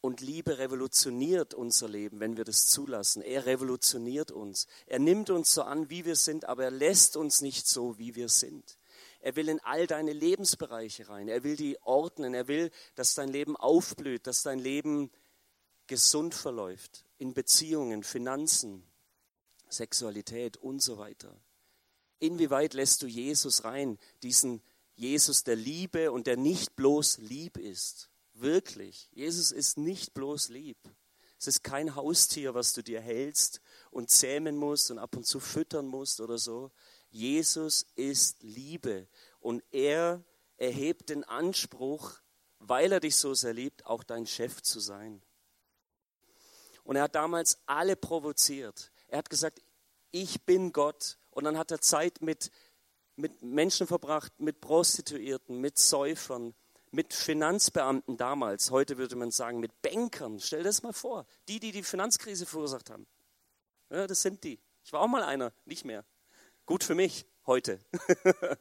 Und 0.00 0.20
Liebe 0.20 0.58
revolutioniert 0.58 1.54
unser 1.54 1.88
Leben, 1.88 2.20
wenn 2.20 2.36
wir 2.36 2.44
das 2.44 2.66
zulassen. 2.66 3.20
Er 3.20 3.46
revolutioniert 3.46 4.30
uns. 4.30 4.66
Er 4.86 5.00
nimmt 5.00 5.28
uns 5.28 5.52
so 5.52 5.62
an, 5.62 5.90
wie 5.90 6.04
wir 6.04 6.16
sind, 6.16 6.44
aber 6.44 6.64
er 6.64 6.70
lässt 6.70 7.16
uns 7.16 7.40
nicht 7.40 7.66
so, 7.66 7.98
wie 7.98 8.14
wir 8.14 8.28
sind. 8.28 8.78
Er 9.20 9.34
will 9.34 9.48
in 9.48 9.60
all 9.60 9.86
deine 9.86 10.12
Lebensbereiche 10.12 11.08
rein. 11.08 11.28
Er 11.28 11.42
will 11.42 11.56
die 11.56 11.76
ordnen. 11.82 12.34
Er 12.34 12.46
will, 12.46 12.70
dass 12.94 13.14
dein 13.14 13.28
Leben 13.28 13.56
aufblüht, 13.56 14.26
dass 14.28 14.42
dein 14.42 14.60
Leben 14.60 15.10
gesund 15.88 16.34
verläuft. 16.34 17.04
In 17.18 17.34
Beziehungen, 17.34 18.04
Finanzen, 18.04 18.84
Sexualität 19.68 20.56
und 20.56 20.80
so 20.80 20.98
weiter. 20.98 21.36
Inwieweit 22.18 22.74
lässt 22.74 23.02
du 23.02 23.06
Jesus 23.06 23.64
rein, 23.64 23.98
diesen 24.22 24.62
Jesus 24.96 25.44
der 25.44 25.56
Liebe 25.56 26.10
und 26.10 26.26
der 26.26 26.36
nicht 26.36 26.74
bloß 26.76 27.18
lieb 27.18 27.56
ist? 27.56 28.10
Wirklich, 28.34 29.08
Jesus 29.12 29.52
ist 29.52 29.78
nicht 29.78 30.14
bloß 30.14 30.48
lieb. 30.48 30.78
Es 31.38 31.46
ist 31.46 31.62
kein 31.62 31.94
Haustier, 31.94 32.54
was 32.54 32.72
du 32.72 32.82
dir 32.82 33.00
hältst 33.00 33.60
und 33.90 34.10
zähmen 34.10 34.56
musst 34.56 34.90
und 34.90 34.98
ab 34.98 35.16
und 35.16 35.24
zu 35.24 35.38
füttern 35.38 35.86
musst 35.86 36.20
oder 36.20 36.38
so. 36.38 36.72
Jesus 37.10 37.86
ist 37.94 38.42
Liebe 38.42 39.06
und 39.38 39.62
er 39.70 40.24
erhebt 40.56 41.10
den 41.10 41.22
Anspruch, 41.24 42.20
weil 42.58 42.90
er 42.90 43.00
dich 43.00 43.16
so 43.16 43.34
sehr 43.34 43.54
liebt, 43.54 43.86
auch 43.86 44.02
dein 44.02 44.26
Chef 44.26 44.62
zu 44.62 44.80
sein. 44.80 45.22
Und 46.82 46.96
er 46.96 47.02
hat 47.02 47.14
damals 47.14 47.58
alle 47.66 47.96
provoziert. 47.96 48.90
Er 49.06 49.18
hat 49.18 49.30
gesagt, 49.30 49.62
ich 50.10 50.42
bin 50.44 50.72
Gott. 50.72 51.18
Und 51.38 51.44
dann 51.44 51.56
hat 51.56 51.70
er 51.70 51.80
Zeit 51.80 52.20
mit, 52.20 52.50
mit 53.14 53.42
Menschen 53.42 53.86
verbracht, 53.86 54.40
mit 54.40 54.60
Prostituierten, 54.60 55.60
mit 55.60 55.78
Säufern, 55.78 56.52
mit 56.90 57.14
Finanzbeamten 57.14 58.16
damals, 58.16 58.72
heute 58.72 58.98
würde 58.98 59.14
man 59.14 59.30
sagen 59.30 59.60
mit 59.60 59.80
Bankern. 59.80 60.40
Stell 60.40 60.64
dir 60.64 60.64
das 60.64 60.82
mal 60.82 60.92
vor, 60.92 61.26
die, 61.46 61.60
die 61.60 61.70
die 61.70 61.84
Finanzkrise 61.84 62.44
verursacht 62.44 62.90
haben. 62.90 63.06
Ja, 63.88 64.08
das 64.08 64.20
sind 64.20 64.42
die. 64.42 64.58
Ich 64.82 64.92
war 64.92 65.00
auch 65.00 65.06
mal 65.06 65.22
einer, 65.22 65.52
nicht 65.64 65.84
mehr. 65.84 66.04
Gut 66.66 66.82
für 66.82 66.96
mich 66.96 67.24
heute. 67.46 67.78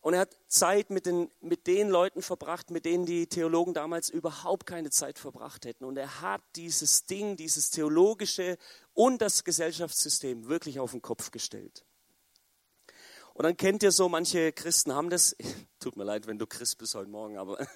Und 0.00 0.14
er 0.14 0.20
hat 0.20 0.36
Zeit 0.48 0.88
mit 0.88 1.04
den, 1.04 1.30
mit 1.40 1.66
den 1.66 1.90
Leuten 1.90 2.22
verbracht, 2.22 2.70
mit 2.70 2.86
denen 2.86 3.04
die 3.04 3.26
Theologen 3.26 3.74
damals 3.74 4.08
überhaupt 4.08 4.64
keine 4.66 4.90
Zeit 4.90 5.18
verbracht 5.18 5.66
hätten. 5.66 5.84
Und 5.84 5.98
er 5.98 6.22
hat 6.22 6.42
dieses 6.56 7.04
Ding, 7.04 7.36
dieses 7.36 7.70
theologische 7.70 8.56
und 8.94 9.20
das 9.20 9.44
Gesellschaftssystem 9.44 10.48
wirklich 10.48 10.80
auf 10.80 10.92
den 10.92 11.02
Kopf 11.02 11.30
gestellt. 11.30 11.84
Und 13.34 13.44
dann 13.44 13.56
kennt 13.56 13.82
ihr 13.82 13.92
so, 13.92 14.08
manche 14.08 14.52
Christen 14.52 14.94
haben 14.94 15.10
das, 15.10 15.36
tut 15.80 15.96
mir 15.96 16.04
leid, 16.04 16.26
wenn 16.26 16.38
du 16.38 16.46
Christ 16.46 16.78
bist 16.78 16.94
heute 16.94 17.10
Morgen, 17.10 17.36
aber 17.36 17.66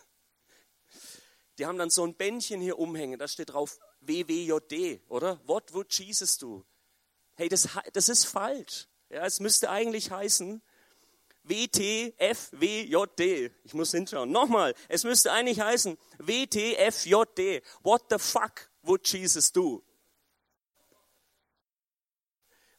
die 1.59 1.67
haben 1.67 1.77
dann 1.77 1.91
so 1.91 2.05
ein 2.05 2.15
Bändchen 2.15 2.61
hier 2.61 2.79
umhängen, 2.79 3.19
da 3.19 3.29
steht 3.29 3.53
drauf 3.53 3.79
WWJD, 4.01 5.03
oder? 5.09 5.41
What 5.47 5.75
would 5.75 5.93
Jesus 5.93 6.39
do? 6.39 6.65
Hey, 7.35 7.49
das, 7.49 7.69
das 7.93 8.09
ist 8.09 8.25
falsch. 8.25 8.89
Ja, 9.11 9.27
es 9.27 9.41
müsste 9.41 9.71
eigentlich 9.71 10.11
heißen 10.11 10.63
WTFWJD. 11.44 13.20
Ich 13.64 13.74
muss 13.74 13.90
hinschauen. 13.90 14.30
Nochmal, 14.33 14.74
es 14.88 15.04
müsste 15.04 15.33
eigentlich 15.33 15.61
heißen 15.61 15.96
WTFJD. 16.18 17.62
What 17.83 18.04
the 18.11 18.18
fuck 18.18 18.70
would 18.83 19.07
Jesus 19.07 19.52
do? 19.52 19.85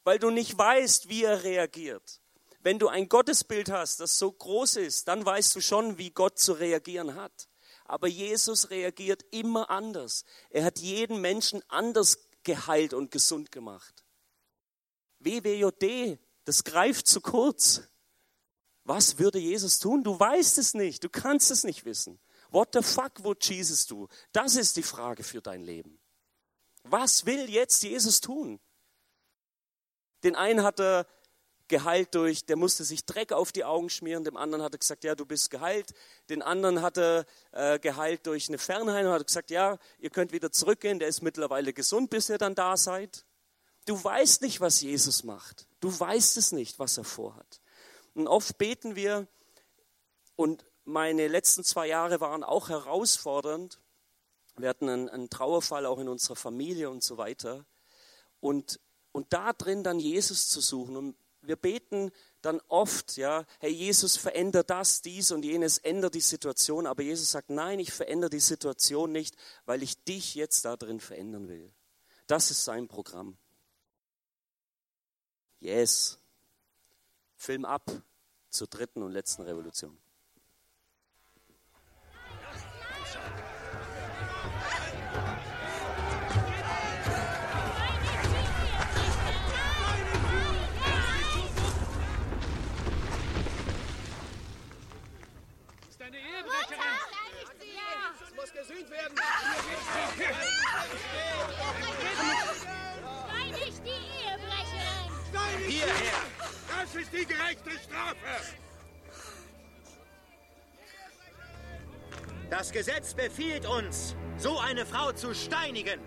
Weil 0.03 0.19
du 0.19 0.29
nicht 0.29 0.57
weißt, 0.57 1.09
wie 1.09 1.23
er 1.23 1.43
reagiert. 1.43 2.21
Wenn 2.61 2.79
du 2.79 2.87
ein 2.87 3.09
Gottesbild 3.09 3.69
hast, 3.69 3.99
das 3.99 4.17
so 4.17 4.31
groß 4.31 4.77
ist, 4.77 5.07
dann 5.07 5.23
weißt 5.23 5.55
du 5.55 5.61
schon, 5.61 5.99
wie 5.99 6.09
Gott 6.09 6.39
zu 6.39 6.53
reagieren 6.53 7.15
hat. 7.15 7.47
Aber 7.85 8.07
Jesus 8.07 8.71
reagiert 8.71 9.23
immer 9.29 9.69
anders. 9.69 10.25
Er 10.49 10.63
hat 10.63 10.79
jeden 10.79 11.21
Menschen 11.21 11.61
anders 11.67 12.17
geheilt 12.43 12.95
und 12.95 13.11
gesund 13.11 13.51
gemacht. 13.51 14.03
WWJD, 15.19 16.19
das 16.45 16.63
greift 16.63 17.07
zu 17.07 17.21
kurz. 17.21 17.83
Was 18.85 19.17
würde 19.17 19.39
Jesus 19.39 19.79
tun? 19.79 20.03
Du 20.03 20.17
weißt 20.17 20.59
es 20.59 20.75
nicht, 20.75 21.03
du 21.03 21.09
kannst 21.09 21.51
es 21.51 21.63
nicht 21.63 21.85
wissen. 21.85 22.19
What 22.51 22.69
the 22.73 22.83
fuck 22.83 23.23
would 23.23 23.43
Jesus 23.43 23.85
do? 23.87 24.07
Das 24.31 24.55
ist 24.55 24.77
die 24.77 24.83
Frage 24.83 25.23
für 25.23 25.41
dein 25.41 25.63
Leben. 25.63 25.99
Was 26.83 27.25
will 27.25 27.49
jetzt 27.49 27.83
Jesus 27.83 28.21
tun? 28.21 28.59
Den 30.23 30.35
einen 30.35 30.63
hat 30.63 30.79
er 30.79 31.07
geheilt 31.67 32.13
durch, 32.13 32.45
der 32.45 32.57
musste 32.57 32.83
sich 32.83 33.05
Dreck 33.05 33.31
auf 33.31 33.51
die 33.51 33.63
Augen 33.63 33.89
schmieren, 33.89 34.23
dem 34.23 34.37
anderen 34.37 34.63
hat 34.63 34.73
er 34.73 34.77
gesagt, 34.77 35.03
ja, 35.03 35.15
du 35.15 35.25
bist 35.25 35.49
geheilt. 35.49 35.93
Den 36.29 36.43
anderen 36.43 36.83
hat 36.83 36.97
er 36.97 37.25
äh, 37.53 37.79
geheilt 37.79 38.27
durch 38.27 38.49
eine 38.49 38.59
Fernheilung, 38.59 39.11
hat 39.11 39.21
er 39.21 39.25
gesagt, 39.25 39.49
ja, 39.49 39.79
ihr 39.97 40.11
könnt 40.11 40.31
wieder 40.31 40.51
zurückgehen, 40.51 40.99
der 40.99 41.07
ist 41.07 41.23
mittlerweile 41.23 41.73
gesund, 41.73 42.11
bis 42.11 42.29
ihr 42.29 42.37
dann 42.37 42.53
da 42.53 42.77
seid. 42.77 43.25
Du 43.85 44.01
weißt 44.01 44.43
nicht, 44.43 44.61
was 44.61 44.81
Jesus 44.81 45.23
macht. 45.23 45.67
Du 45.79 45.99
weißt 45.99 46.37
es 46.37 46.51
nicht, 46.51 46.77
was 46.77 46.97
er 46.97 47.03
vorhat. 47.03 47.61
Und 48.15 48.27
oft 48.27 48.57
beten 48.57 48.95
wir, 48.95 49.27
und 50.35 50.65
meine 50.85 51.27
letzten 51.27 51.63
zwei 51.63 51.87
Jahre 51.87 52.19
waren 52.21 52.43
auch 52.43 52.69
herausfordernd. 52.69 53.79
Wir 54.57 54.69
hatten 54.69 54.89
einen, 54.89 55.09
einen 55.09 55.29
Trauerfall 55.29 55.85
auch 55.85 55.99
in 55.99 56.07
unserer 56.07 56.35
Familie 56.35 56.89
und 56.89 57.03
so 57.03 57.17
weiter. 57.17 57.65
Und, 58.39 58.79
und 59.11 59.33
da 59.33 59.53
drin 59.53 59.83
dann 59.83 59.99
Jesus 59.99 60.47
zu 60.47 60.61
suchen. 60.61 60.95
Und 60.95 61.17
wir 61.41 61.55
beten 61.55 62.11
dann 62.41 62.61
oft, 62.67 63.17
ja, 63.17 63.45
hey 63.59 63.71
Jesus, 63.71 64.17
veränder 64.17 64.63
das, 64.63 65.01
dies 65.01 65.31
und 65.31 65.43
jenes, 65.43 65.77
ändere 65.77 66.11
die 66.11 66.21
Situation. 66.21 66.87
Aber 66.87 67.03
Jesus 67.03 67.31
sagt, 67.31 67.49
nein, 67.49 67.79
ich 67.79 67.91
verändere 67.91 68.29
die 68.29 68.39
Situation 68.39 69.11
nicht, 69.11 69.35
weil 69.65 69.83
ich 69.83 70.03
dich 70.03 70.35
jetzt 70.35 70.63
da 70.65 70.77
drin 70.77 70.99
verändern 70.99 71.47
will. 71.47 71.73
Das 72.27 72.51
ist 72.51 72.63
sein 72.63 72.87
Programm. 72.87 73.37
Yes. 75.59 76.19
Film 77.45 77.63
ab 77.63 77.91
zur 78.49 78.65
dritten 78.65 79.03
und 79.03 79.11
letzten 79.11 79.43
Revolution. 79.43 79.95
Gesühnt 98.53 98.89
werden. 98.89 99.15
Die 103.83 103.89
Ehebrecherin! 103.89 105.11
Hierher. 105.67 106.34
Das 106.95 107.03
ist 107.03 107.13
die 107.13 107.25
gerechte 107.25 107.71
Strafe. 107.71 108.55
Das 112.49 112.71
Gesetz 112.71 113.13
befiehlt 113.13 113.65
uns, 113.65 114.15
so 114.37 114.59
eine 114.59 114.85
Frau 114.85 115.11
zu 115.11 115.35
steinigen. 115.35 115.99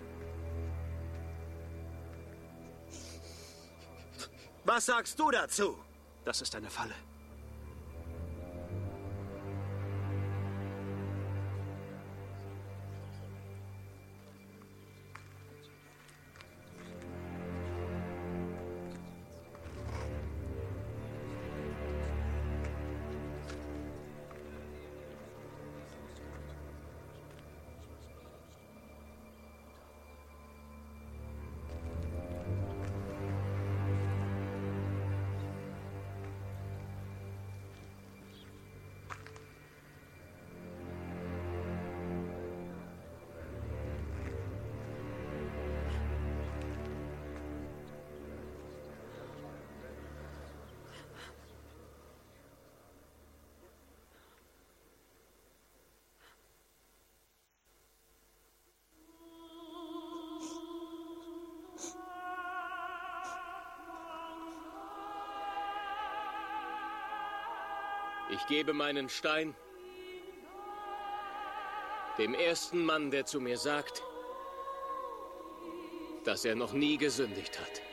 Was 4.65 4.87
sagst 4.87 5.19
du 5.19 5.29
dazu? 5.29 5.77
Das 6.25 6.41
ist 6.41 6.55
eine 6.55 6.71
Falle. 6.71 6.95
Ich 68.29 68.45
gebe 68.45 68.73
meinen 68.73 69.09
Stein 69.09 69.55
dem 72.19 72.33
ersten 72.33 72.83
Mann, 72.83 73.11
der 73.11 73.25
zu 73.25 73.39
mir 73.39 73.57
sagt, 73.57 74.03
dass 76.25 76.45
er 76.45 76.55
noch 76.55 76.73
nie 76.73 76.97
gesündigt 76.97 77.59
hat. 77.59 77.88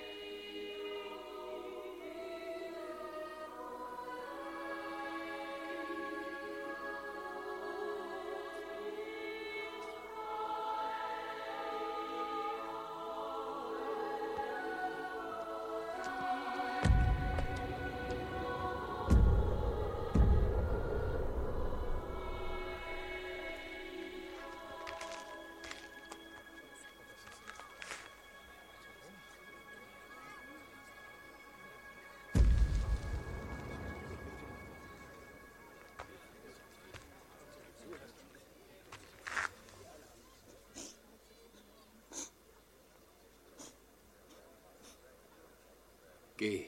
Geh 46.36 46.66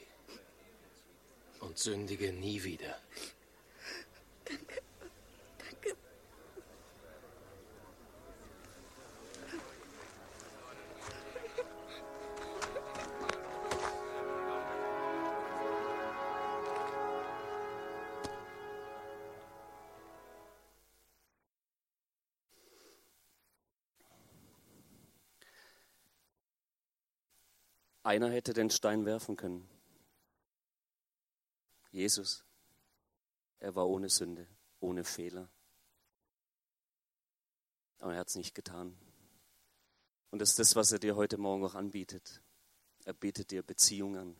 und 1.59 1.77
sündige 1.77 2.33
nie 2.33 2.63
wieder. 2.63 2.97
Einer 28.09 28.31
hätte 28.31 28.53
den 28.53 28.71
Stein 28.71 29.05
werfen 29.05 29.35
können. 29.35 29.69
Jesus. 31.91 32.43
Er 33.59 33.75
war 33.75 33.87
ohne 33.87 34.09
Sünde, 34.09 34.47
ohne 34.79 35.03
Fehler. 35.03 35.47
Aber 37.99 38.13
er 38.13 38.21
hat 38.21 38.29
es 38.29 38.35
nicht 38.35 38.55
getan. 38.55 38.97
Und 40.31 40.39
das 40.39 40.49
ist 40.49 40.57
das, 40.57 40.75
was 40.75 40.91
er 40.91 40.97
dir 40.97 41.15
heute 41.17 41.37
Morgen 41.37 41.63
auch 41.63 41.75
anbietet. 41.75 42.41
Er 43.05 43.13
bietet 43.13 43.51
dir 43.51 43.61
Beziehung 43.61 44.17
an. 44.17 44.35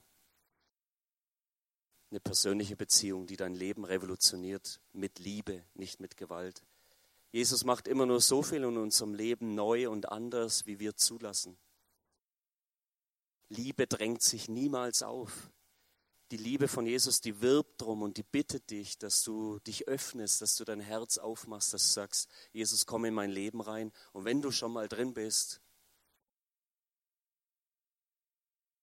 Eine 2.09 2.21
persönliche 2.21 2.75
Beziehung, 2.75 3.27
die 3.27 3.37
dein 3.37 3.53
Leben 3.53 3.85
revolutioniert, 3.85 4.81
mit 4.93 5.19
Liebe, 5.19 5.63
nicht 5.75 5.99
mit 5.99 6.17
Gewalt. 6.17 6.63
Jesus 7.31 7.63
macht 7.65 7.87
immer 7.87 8.07
nur 8.07 8.19
so 8.19 8.41
viel 8.41 8.63
in 8.63 8.77
unserem 8.77 9.13
Leben 9.13 9.53
neu 9.53 9.91
und 9.91 10.11
anders, 10.11 10.65
wie 10.65 10.79
wir 10.79 10.95
zulassen. 10.95 11.55
Liebe 13.49 13.87
drängt 13.87 14.21
sich 14.21 14.47
niemals 14.47 15.03
auf. 15.03 15.51
Die 16.31 16.37
Liebe 16.37 16.67
von 16.67 16.85
Jesus, 16.85 17.21
die 17.21 17.41
wirbt 17.41 17.81
drum 17.81 18.03
und 18.03 18.17
die 18.17 18.23
bittet 18.23 18.69
dich, 18.69 18.99
dass 18.99 19.23
du 19.23 19.57
dich 19.59 19.87
öffnest, 19.87 20.41
dass 20.41 20.55
du 20.55 20.63
dein 20.63 20.79
Herz 20.79 21.17
aufmachst, 21.17 21.73
dass 21.73 21.87
du 21.87 21.93
sagst, 21.93 22.29
Jesus, 22.53 22.85
komm 22.85 23.05
in 23.05 23.15
mein 23.15 23.31
Leben 23.31 23.61
rein. 23.61 23.91
Und 24.13 24.25
wenn 24.25 24.41
du 24.41 24.51
schon 24.51 24.71
mal 24.71 24.87
drin 24.87 25.15
bist, 25.15 25.59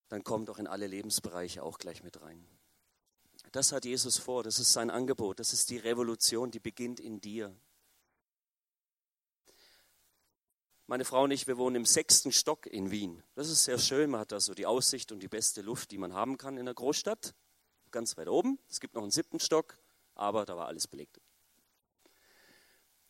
dann 0.08 0.24
komm 0.24 0.44
doch 0.44 0.58
in 0.58 0.66
alle 0.66 0.88
Lebensbereiche 0.88 1.62
auch 1.62 1.78
gleich 1.78 2.02
mit 2.02 2.20
rein. 2.20 2.44
Das 3.52 3.70
hat 3.70 3.84
Jesus 3.84 4.18
vor, 4.18 4.42
das 4.42 4.58
ist 4.58 4.72
sein 4.72 4.90
Angebot, 4.90 5.38
das 5.38 5.52
ist 5.52 5.70
die 5.70 5.78
Revolution, 5.78 6.50
die 6.50 6.60
beginnt 6.60 6.98
in 6.98 7.20
dir. 7.20 7.54
Meine 10.88 11.04
Frau 11.04 11.24
und 11.24 11.32
ich, 11.32 11.48
wir 11.48 11.58
wohnen 11.58 11.74
im 11.74 11.84
sechsten 11.84 12.30
Stock 12.30 12.64
in 12.64 12.92
Wien. 12.92 13.20
Das 13.34 13.50
ist 13.50 13.64
sehr 13.64 13.80
schön. 13.80 14.08
Man 14.08 14.20
hat 14.20 14.30
da 14.30 14.38
so 14.38 14.54
die 14.54 14.66
Aussicht 14.66 15.10
und 15.10 15.18
die 15.18 15.26
beste 15.26 15.60
Luft, 15.60 15.90
die 15.90 15.98
man 15.98 16.14
haben 16.14 16.38
kann 16.38 16.56
in 16.56 16.64
der 16.64 16.74
Großstadt. 16.74 17.34
Ganz 17.90 18.16
weit 18.16 18.28
oben. 18.28 18.60
Es 18.70 18.78
gibt 18.78 18.94
noch 18.94 19.02
einen 19.02 19.10
siebten 19.10 19.40
Stock, 19.40 19.78
aber 20.14 20.46
da 20.46 20.56
war 20.56 20.68
alles 20.68 20.86
belegt. 20.86 21.20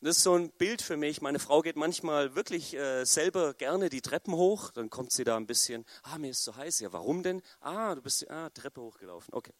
Das 0.01 0.17
ist 0.17 0.23
so 0.23 0.37
ein 0.37 0.53
Bild 0.53 0.81
für 0.81 0.97
mich. 0.97 1.21
Meine 1.21 1.39
Frau 1.39 1.61
geht 1.61 1.77
manchmal 1.77 2.35
wirklich 2.35 2.73
äh, 2.73 3.05
selber 3.05 3.53
gerne 3.53 3.91
die 3.91 4.01
Treppen 4.01 4.33
hoch. 4.33 4.71
Dann 4.71 4.89
kommt 4.89 5.13
sie 5.13 5.25
da 5.25 5.37
ein 5.37 5.47
bisschen, 5.47 5.85
ah, 6.03 6.17
mir 6.17 6.31
ist 6.31 6.45
so 6.45 6.57
heiß. 6.57 6.81
Ja, 6.81 6.95
warum 6.95 7.23
denn? 7.23 7.43
Ah, 7.61 7.95
du 7.95 8.01
bist 8.01 8.27
ah, 8.31 8.49
Treppe 8.49 8.81
hochgelaufen. 8.81 9.35
Okay. 9.35 9.53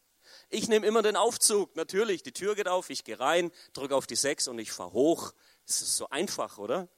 Ich 0.49 0.67
nehme 0.67 0.87
immer 0.87 1.03
den 1.03 1.17
Aufzug. 1.17 1.75
Natürlich, 1.75 2.23
die 2.23 2.33
Tür 2.33 2.55
geht 2.55 2.67
auf, 2.67 2.89
ich 2.89 3.03
gehe 3.03 3.19
rein, 3.19 3.51
drücke 3.73 3.95
auf 3.95 4.07
die 4.07 4.15
sechs 4.15 4.47
und 4.47 4.57
ich 4.57 4.71
fahre 4.71 4.93
hoch. 4.93 5.33
Das 5.67 5.83
ist 5.83 5.97
so 5.97 6.09
einfach, 6.09 6.57
oder? 6.57 6.89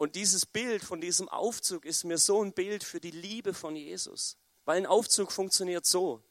Und 0.00 0.16
dieses 0.16 0.46
Bild 0.46 0.82
von 0.82 1.02
diesem 1.02 1.28
Aufzug 1.28 1.84
ist 1.84 2.04
mir 2.04 2.16
so 2.16 2.42
ein 2.42 2.54
Bild 2.54 2.84
für 2.84 3.00
die 3.00 3.10
Liebe 3.10 3.52
von 3.52 3.76
Jesus. 3.76 4.38
Weil 4.64 4.78
ein 4.78 4.86
Aufzug 4.86 5.30
funktioniert 5.30 5.84
so. 5.84 6.22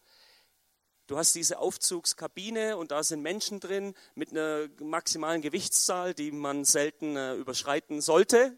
Du 1.05 1.19
hast 1.19 1.35
diese 1.35 1.59
Aufzugskabine 1.59 2.77
und 2.77 2.89
da 2.89 3.03
sind 3.03 3.21
Menschen 3.21 3.59
drin 3.59 3.93
mit 4.15 4.31
einer 4.31 4.69
maximalen 4.79 5.43
Gewichtszahl, 5.43 6.15
die 6.15 6.31
man 6.31 6.65
selten 6.65 7.15
äh, 7.15 7.35
überschreiten 7.35 8.01
sollte. 8.01 8.57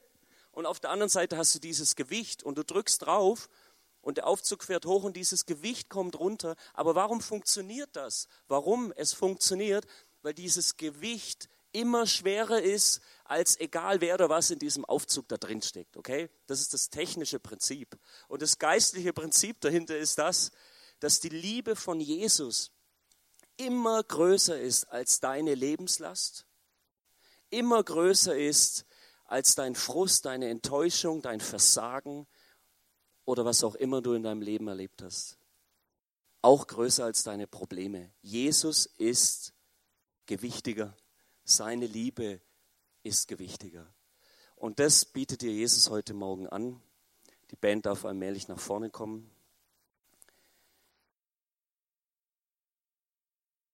Und 0.53 0.65
auf 0.65 0.79
der 0.79 0.91
anderen 0.91 1.09
Seite 1.09 1.35
hast 1.35 1.53
du 1.55 1.59
dieses 1.59 1.97
Gewicht 1.97 2.41
und 2.43 2.57
du 2.57 2.63
drückst 2.63 3.01
drauf 3.05 3.49
und 3.99 4.15
der 4.15 4.27
Aufzug 4.27 4.63
fährt 4.63 4.85
hoch 4.85 5.03
und 5.03 5.17
dieses 5.17 5.45
Gewicht 5.45 5.89
kommt 5.89 6.17
runter. 6.17 6.55
Aber 6.73 6.95
warum 6.95 7.19
funktioniert 7.19 7.97
das? 7.97 8.29
Warum 8.47 8.93
es 8.95 9.11
funktioniert? 9.11 9.85
Weil 10.21 10.33
dieses 10.33 10.77
Gewicht 10.77 11.49
immer 11.73 12.05
schwerer 12.05 12.61
ist, 12.61 13.01
als 13.31 13.57
egal 13.61 14.01
wer 14.01 14.15
oder 14.15 14.29
was 14.29 14.51
in 14.51 14.59
diesem 14.59 14.83
Aufzug 14.83 15.29
da 15.29 15.37
drin 15.37 15.61
steckt. 15.61 15.95
Okay? 15.95 16.29
Das 16.47 16.59
ist 16.59 16.73
das 16.73 16.89
technische 16.89 17.39
Prinzip. 17.39 17.97
Und 18.27 18.41
das 18.41 18.59
geistliche 18.59 19.13
Prinzip 19.13 19.61
dahinter 19.61 19.97
ist 19.97 20.17
das, 20.17 20.51
dass 20.99 21.21
die 21.21 21.29
Liebe 21.29 21.77
von 21.77 22.01
Jesus 22.01 22.71
immer 23.55 24.03
größer 24.03 24.59
ist 24.59 24.83
als 24.85 25.21
deine 25.21 25.55
Lebenslast, 25.55 26.45
immer 27.49 27.81
größer 27.81 28.37
ist 28.37 28.85
als 29.23 29.55
dein 29.55 29.75
Frust, 29.75 30.25
deine 30.25 30.49
Enttäuschung, 30.49 31.21
dein 31.21 31.39
Versagen 31.39 32.27
oder 33.23 33.45
was 33.45 33.63
auch 33.63 33.75
immer 33.75 34.01
du 34.01 34.11
in 34.11 34.23
deinem 34.23 34.41
Leben 34.41 34.67
erlebt 34.67 35.01
hast. 35.03 35.37
Auch 36.41 36.67
größer 36.67 37.05
als 37.05 37.23
deine 37.23 37.47
Probleme. 37.47 38.11
Jesus 38.21 38.87
ist 38.97 39.53
gewichtiger. 40.25 40.97
Seine 41.45 41.85
Liebe 41.85 42.33
ist 42.33 42.50
gewichtiger. 43.27 43.87
Und 44.55 44.79
das 44.79 45.05
bietet 45.05 45.41
dir 45.41 45.51
Jesus 45.51 45.89
heute 45.89 46.13
Morgen 46.13 46.47
an. 46.47 46.81
Die 47.49 47.55
Band 47.55 47.85
darf 47.85 48.05
allmählich 48.05 48.47
nach 48.47 48.59
vorne 48.59 48.89
kommen. 48.89 49.29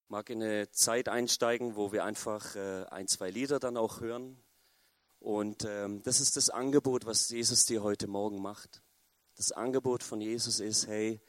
mag 0.08 0.30
in 0.30 0.42
eine 0.42 0.70
Zeit 0.70 1.08
einsteigen, 1.08 1.76
wo 1.76 1.92
wir 1.92 2.04
einfach 2.04 2.56
äh, 2.56 2.86
ein, 2.90 3.08
zwei 3.08 3.30
Lieder 3.30 3.58
dann 3.58 3.76
auch 3.76 4.00
hören. 4.00 4.42
Und 5.20 5.64
ähm, 5.64 6.02
das 6.02 6.20
ist 6.20 6.36
das 6.36 6.48
Angebot, 6.48 7.04
was 7.04 7.28
Jesus 7.28 7.66
dir 7.66 7.82
heute 7.82 8.06
Morgen 8.06 8.40
macht. 8.40 8.82
Das 9.36 9.52
Angebot 9.52 10.02
von 10.02 10.20
Jesus 10.20 10.60
ist, 10.60 10.86
hey, 10.86 11.20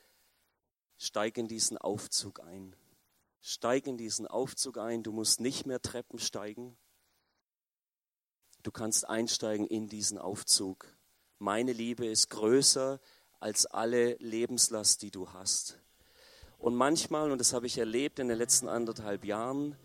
steig 0.98 1.38
in 1.38 1.48
diesen 1.48 1.78
Aufzug 1.78 2.40
ein. 2.40 2.76
Steig 3.42 3.88
in 3.88 3.98
diesen 3.98 4.28
Aufzug 4.28 4.78
ein. 4.78 5.04
Du 5.04 5.12
musst 5.12 5.42
nicht 5.42 5.66
mehr 5.66 5.82
Treppen 5.82 6.20
steigen. 6.20 6.78
Du 8.62 8.72
kannst 8.72 9.08
einsteigen 9.08 9.68
in 9.68 9.88
diesen 9.88 10.18
Aufzug. 10.18 10.86
Meine 11.38 11.72
Liebe 11.72 12.06
ist 12.06 12.30
größer 12.30 13.00
als 13.40 13.66
alle 13.66 14.16
Lebenslast, 14.16 15.02
die 15.02 15.12
du 15.12 15.32
hast. 15.32 15.80
Und 16.58 16.76
manchmal, 16.76 17.32
und 17.32 17.40
das 17.40 17.54
habe 17.54 17.68
ich 17.68 17.78
erlebt 17.78 18.20
in 18.20 18.28
den 18.28 18.38
letzten 18.38 18.68
anderthalb 18.68 19.24
Jahren, 19.24 19.78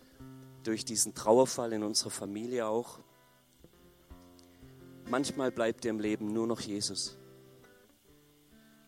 durch 0.64 0.84
diesen 0.84 1.14
Trauerfall 1.14 1.72
in 1.72 1.84
unserer 1.84 2.10
Familie 2.10 2.66
auch, 2.66 2.98
manchmal 5.08 5.52
bleibt 5.52 5.84
dir 5.84 5.90
im 5.90 6.00
Leben 6.00 6.32
nur 6.32 6.48
noch 6.48 6.60
Jesus. 6.60 7.16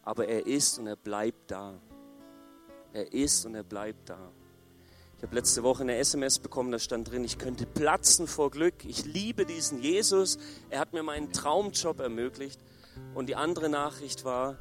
Aber 0.03 0.27
er 0.27 0.47
ist 0.47 0.79
und 0.81 0.89
er 0.89 0.97
bleibt 0.97 1.51
da. 1.51 1.81
Er 2.93 3.13
ist 3.13 3.47
und 3.47 3.55
er 3.55 3.63
bleibt 3.63 4.09
da. 4.09 4.33
Ich 5.17 5.23
habe 5.23 5.35
letzte 5.35 5.63
Woche 5.63 5.83
eine 5.83 5.97
SMS 5.97 6.39
bekommen, 6.39 6.71
da 6.71 6.79
stand 6.79 7.11
drin, 7.11 7.25
ich 7.25 7.39
könnte 7.39 7.65
platzen 7.65 8.27
vor 8.27 8.51
Glück. 8.51 8.85
Ich 8.85 9.07
liebe 9.07 9.47
diesen 9.47 9.81
Jesus. 9.81 10.37
Er 10.69 10.79
hat 10.79 10.93
mir 10.93 11.03
meinen 11.03 11.33
Traumjob 11.33 12.01
ermöglicht. 12.01 12.61
Und 13.15 13.29
die 13.29 13.37
andere 13.37 13.71
Nachricht 13.71 14.25
war, 14.25 14.59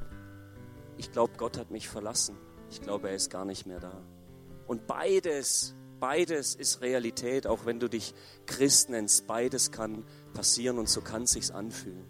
ich 0.98 1.12
glaube, 1.12 1.34
Gott 1.36 1.58
hat 1.58 1.72
mich 1.72 1.90
verlassen. 1.90 2.38
Ich 2.70 2.82
glaube, 2.82 3.10
er 3.10 3.16
ist 3.16 3.30
gar 3.30 3.44
nicht 3.44 3.66
mehr 3.66 3.82
da. 3.82 4.02
Und 4.66 4.88
beides, 4.88 5.76
beides 6.00 6.56
ist 6.56 6.80
Realität, 6.80 7.48
auch 7.48 7.66
wenn 7.66 7.82
du 7.82 7.90
dich 7.90 8.14
Christ 8.46 8.90
nennst. 8.90 9.28
Beides 9.28 9.72
kann 9.72 10.06
passieren 10.34 10.80
und 10.80 10.88
so 10.88 11.02
kann 11.02 11.24
es 11.24 11.32
sich 11.32 11.54
anfühlen. 11.54 12.06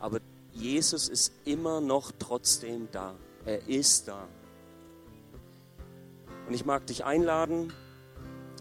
Aber 0.00 0.18
Jesus 0.52 1.08
ist 1.08 1.32
immer 1.44 1.80
noch 1.80 2.10
trotzdem 2.18 2.88
da. 2.90 3.14
Er 3.44 3.68
ist 3.68 4.08
da. 4.08 4.26
Und 6.48 6.54
ich 6.54 6.64
mag 6.64 6.86
dich 6.86 7.04
einladen. 7.04 7.74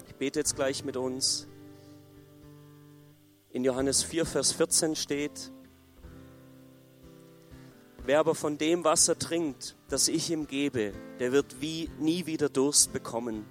Ich 0.07 0.15
bete 0.15 0.39
jetzt 0.39 0.57
gleich 0.57 0.83
mit 0.83 0.97
uns. 0.97 1.47
In 3.51 3.63
Johannes 3.63 4.03
4, 4.03 4.25
Vers 4.25 4.51
14 4.51 4.97
steht, 4.97 5.53
Wer 8.03 8.19
aber 8.19 8.35
von 8.35 8.57
dem 8.57 8.83
Wasser 8.83 9.17
trinkt, 9.17 9.77
das 9.87 10.09
ich 10.09 10.29
ihm 10.29 10.47
gebe, 10.47 10.91
der 11.21 11.31
wird 11.31 11.61
wie 11.61 11.89
nie 11.97 12.25
wieder 12.25 12.49
Durst 12.49 12.91
bekommen. 12.91 13.45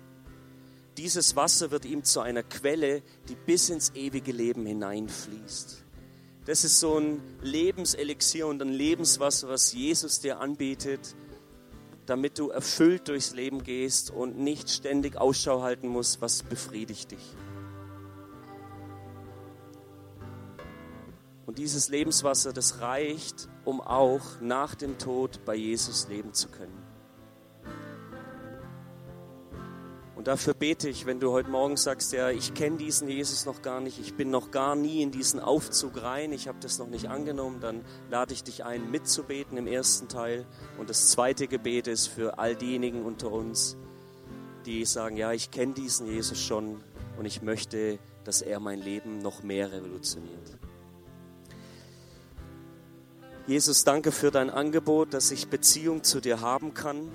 Dieses 0.98 1.34
Wasser 1.34 1.70
wird 1.70 1.86
ihm 1.86 2.04
zu 2.04 2.20
einer 2.20 2.42
Quelle, 2.42 3.02
die 3.30 3.36
bis 3.36 3.70
ins 3.70 3.94
ewige 3.94 4.32
Leben 4.32 4.66
hineinfließt. 4.66 5.82
Das 6.44 6.62
ist 6.62 6.78
so 6.78 6.98
ein 6.98 7.22
Lebenselixier 7.40 8.46
und 8.46 8.60
ein 8.60 8.72
Lebenswasser, 8.72 9.48
was 9.48 9.72
Jesus 9.72 10.20
dir 10.20 10.40
anbietet, 10.40 11.16
damit 12.06 12.38
du 12.38 12.50
erfüllt 12.50 13.08
durchs 13.08 13.34
Leben 13.34 13.62
gehst 13.62 14.10
und 14.10 14.38
nicht 14.38 14.70
ständig 14.70 15.16
Ausschau 15.16 15.62
halten 15.62 15.88
musst, 15.88 16.20
was 16.20 16.42
befriedigt 16.42 17.10
dich. 17.10 17.36
Und 21.46 21.58
dieses 21.58 21.88
Lebenswasser, 21.88 22.52
das 22.52 22.80
reicht, 22.80 23.48
um 23.64 23.80
auch 23.80 24.40
nach 24.40 24.74
dem 24.74 24.98
Tod 24.98 25.44
bei 25.44 25.54
Jesus 25.54 26.08
leben 26.08 26.32
zu 26.32 26.48
können. 26.48 26.85
Dafür 30.26 30.54
bete 30.54 30.88
ich, 30.88 31.06
wenn 31.06 31.20
du 31.20 31.30
heute 31.30 31.50
Morgen 31.50 31.76
sagst, 31.76 32.12
ja, 32.12 32.30
ich 32.30 32.52
kenne 32.52 32.78
diesen 32.78 33.08
Jesus 33.08 33.46
noch 33.46 33.62
gar 33.62 33.80
nicht, 33.80 34.00
ich 34.00 34.14
bin 34.14 34.28
noch 34.28 34.50
gar 34.50 34.74
nie 34.74 35.00
in 35.00 35.12
diesen 35.12 35.38
Aufzug 35.38 36.02
rein, 36.02 36.32
ich 36.32 36.48
habe 36.48 36.58
das 36.60 36.80
noch 36.80 36.88
nicht 36.88 37.08
angenommen, 37.08 37.60
dann 37.60 37.84
lade 38.10 38.34
ich 38.34 38.42
dich 38.42 38.64
ein, 38.64 38.90
mitzubeten 38.90 39.56
im 39.56 39.68
ersten 39.68 40.08
Teil. 40.08 40.44
Und 40.78 40.90
das 40.90 41.10
zweite 41.10 41.46
Gebet 41.46 41.86
ist 41.86 42.08
für 42.08 42.40
all 42.40 42.56
diejenigen 42.56 43.04
unter 43.04 43.30
uns, 43.30 43.76
die 44.64 44.84
sagen, 44.84 45.16
ja, 45.16 45.30
ich 45.30 45.52
kenne 45.52 45.74
diesen 45.74 46.08
Jesus 46.08 46.40
schon 46.40 46.80
und 47.16 47.24
ich 47.24 47.40
möchte, 47.42 48.00
dass 48.24 48.42
er 48.42 48.58
mein 48.58 48.80
Leben 48.80 49.18
noch 49.18 49.44
mehr 49.44 49.70
revolutioniert. 49.70 50.58
Jesus, 53.46 53.84
danke 53.84 54.10
für 54.10 54.32
dein 54.32 54.50
Angebot, 54.50 55.14
dass 55.14 55.30
ich 55.30 55.46
Beziehung 55.46 56.02
zu 56.02 56.20
dir 56.20 56.40
haben 56.40 56.74
kann. 56.74 57.12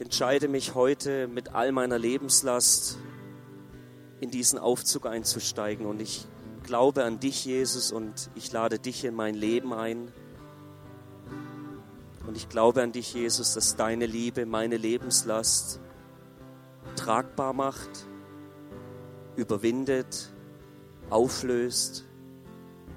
Ich 0.00 0.06
entscheide 0.06 0.48
mich 0.48 0.74
heute 0.74 1.28
mit 1.28 1.52
all 1.52 1.72
meiner 1.72 1.98
Lebenslast 1.98 2.96
in 4.20 4.30
diesen 4.30 4.58
Aufzug 4.58 5.04
einzusteigen 5.04 5.84
und 5.84 6.00
ich 6.00 6.26
glaube 6.62 7.04
an 7.04 7.20
dich, 7.20 7.44
Jesus, 7.44 7.92
und 7.92 8.30
ich 8.34 8.50
lade 8.50 8.78
dich 8.78 9.04
in 9.04 9.14
mein 9.14 9.34
Leben 9.34 9.74
ein. 9.74 10.10
Und 12.26 12.34
ich 12.34 12.48
glaube 12.48 12.82
an 12.82 12.92
dich, 12.92 13.12
Jesus, 13.12 13.52
dass 13.52 13.76
deine 13.76 14.06
Liebe 14.06 14.46
meine 14.46 14.78
Lebenslast 14.78 15.80
tragbar 16.96 17.52
macht, 17.52 18.06
überwindet, 19.36 20.32
auflöst 21.10 22.06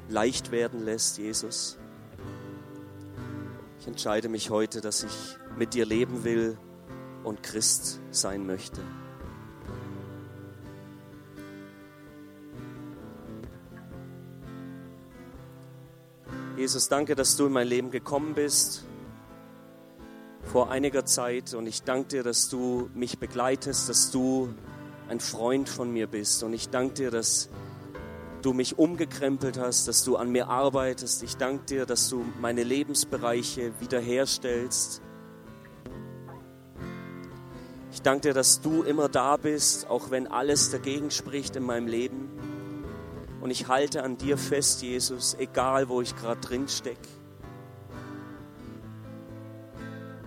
leicht 0.07 0.51
werden 0.51 0.81
lässt, 0.81 1.17
Jesus. 1.17 1.77
Ich 3.81 3.87
entscheide 3.87 4.29
mich 4.29 4.49
heute, 4.49 4.79
dass 4.79 5.03
ich 5.03 5.37
mit 5.57 5.73
dir 5.73 5.85
leben 5.85 6.23
will 6.23 6.57
und 7.23 7.43
Christ 7.43 7.99
sein 8.11 8.45
möchte. 8.45 8.81
Jesus, 16.57 16.87
danke, 16.87 17.15
dass 17.15 17.35
du 17.35 17.47
in 17.47 17.51
mein 17.51 17.67
Leben 17.67 17.91
gekommen 17.91 18.35
bist 18.35 18.85
vor 20.43 20.69
einiger 20.69 21.05
Zeit 21.05 21.53
und 21.53 21.65
ich 21.67 21.83
danke 21.83 22.09
dir, 22.09 22.23
dass 22.23 22.47
du 22.47 22.89
mich 22.93 23.17
begleitest, 23.17 23.89
dass 23.89 24.11
du 24.11 24.53
ein 25.09 25.19
Freund 25.19 25.67
von 25.67 25.91
mir 25.91 26.07
bist 26.07 26.43
und 26.43 26.53
ich 26.53 26.69
danke 26.69 26.93
dir, 26.93 27.11
dass 27.11 27.49
du 28.43 28.53
mich 28.53 28.77
umgekrempelt 28.77 29.57
hast, 29.57 29.87
dass 29.87 30.03
du 30.03 30.15
an 30.15 30.29
mir 30.31 30.49
arbeitest. 30.49 31.23
Ich 31.23 31.37
danke 31.37 31.65
dir, 31.65 31.85
dass 31.85 32.09
du 32.09 32.25
meine 32.39 32.63
Lebensbereiche 32.63 33.73
wiederherstellst. 33.79 35.01
Danke 38.03 38.29
dir, 38.29 38.33
dass 38.33 38.61
du 38.61 38.83
immer 38.83 39.09
da 39.09 39.37
bist, 39.37 39.89
auch 39.89 40.11
wenn 40.11 40.27
alles 40.27 40.69
dagegen 40.69 41.09
spricht 41.09 41.55
in 41.55 41.63
meinem 41.63 41.87
Leben. 41.87 42.29
Und 43.41 43.49
ich 43.49 43.67
halte 43.67 44.03
an 44.03 44.17
dir 44.17 44.37
fest, 44.37 44.81
Jesus, 44.81 45.35
egal 45.39 45.89
wo 45.89 46.01
ich 46.01 46.15
gerade 46.15 46.39
drin 46.39 46.67
stecke. 46.67 47.07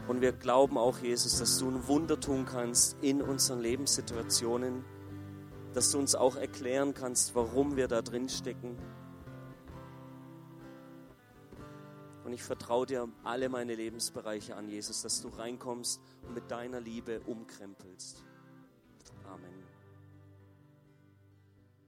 Und 0.09 0.21
wir 0.21 0.33
glauben 0.33 0.79
auch, 0.79 0.99
Jesus, 0.99 1.39
dass 1.39 1.59
du 1.59 1.69
ein 1.69 1.87
Wunder 1.89 2.21
tun 2.21 2.47
kannst 2.47 2.97
in 3.01 3.21
unseren 3.21 3.61
Lebenssituationen, 3.61 4.85
dass 5.75 5.91
du 5.91 5.99
uns 5.99 6.15
auch 6.15 6.37
erklären 6.37 6.95
kannst, 6.95 7.35
warum 7.35 7.77
wir 7.77 7.89
da 7.89 8.03
drin 8.03 8.29
stecken. 8.29 8.77
Und 12.27 12.33
ich 12.33 12.43
vertraue 12.43 12.87
dir 12.87 13.09
alle 13.23 13.49
meine 13.49 13.77
Lebensbereiche 13.77 14.57
an, 14.57 14.69
Jesus, 14.69 15.01
dass 15.01 15.23
du 15.23 15.29
reinkommst 15.29 16.01
und 16.27 16.35
mit 16.35 16.51
deiner 16.51 16.81
Liebe 16.81 17.21
umkrempelst. 17.21 18.26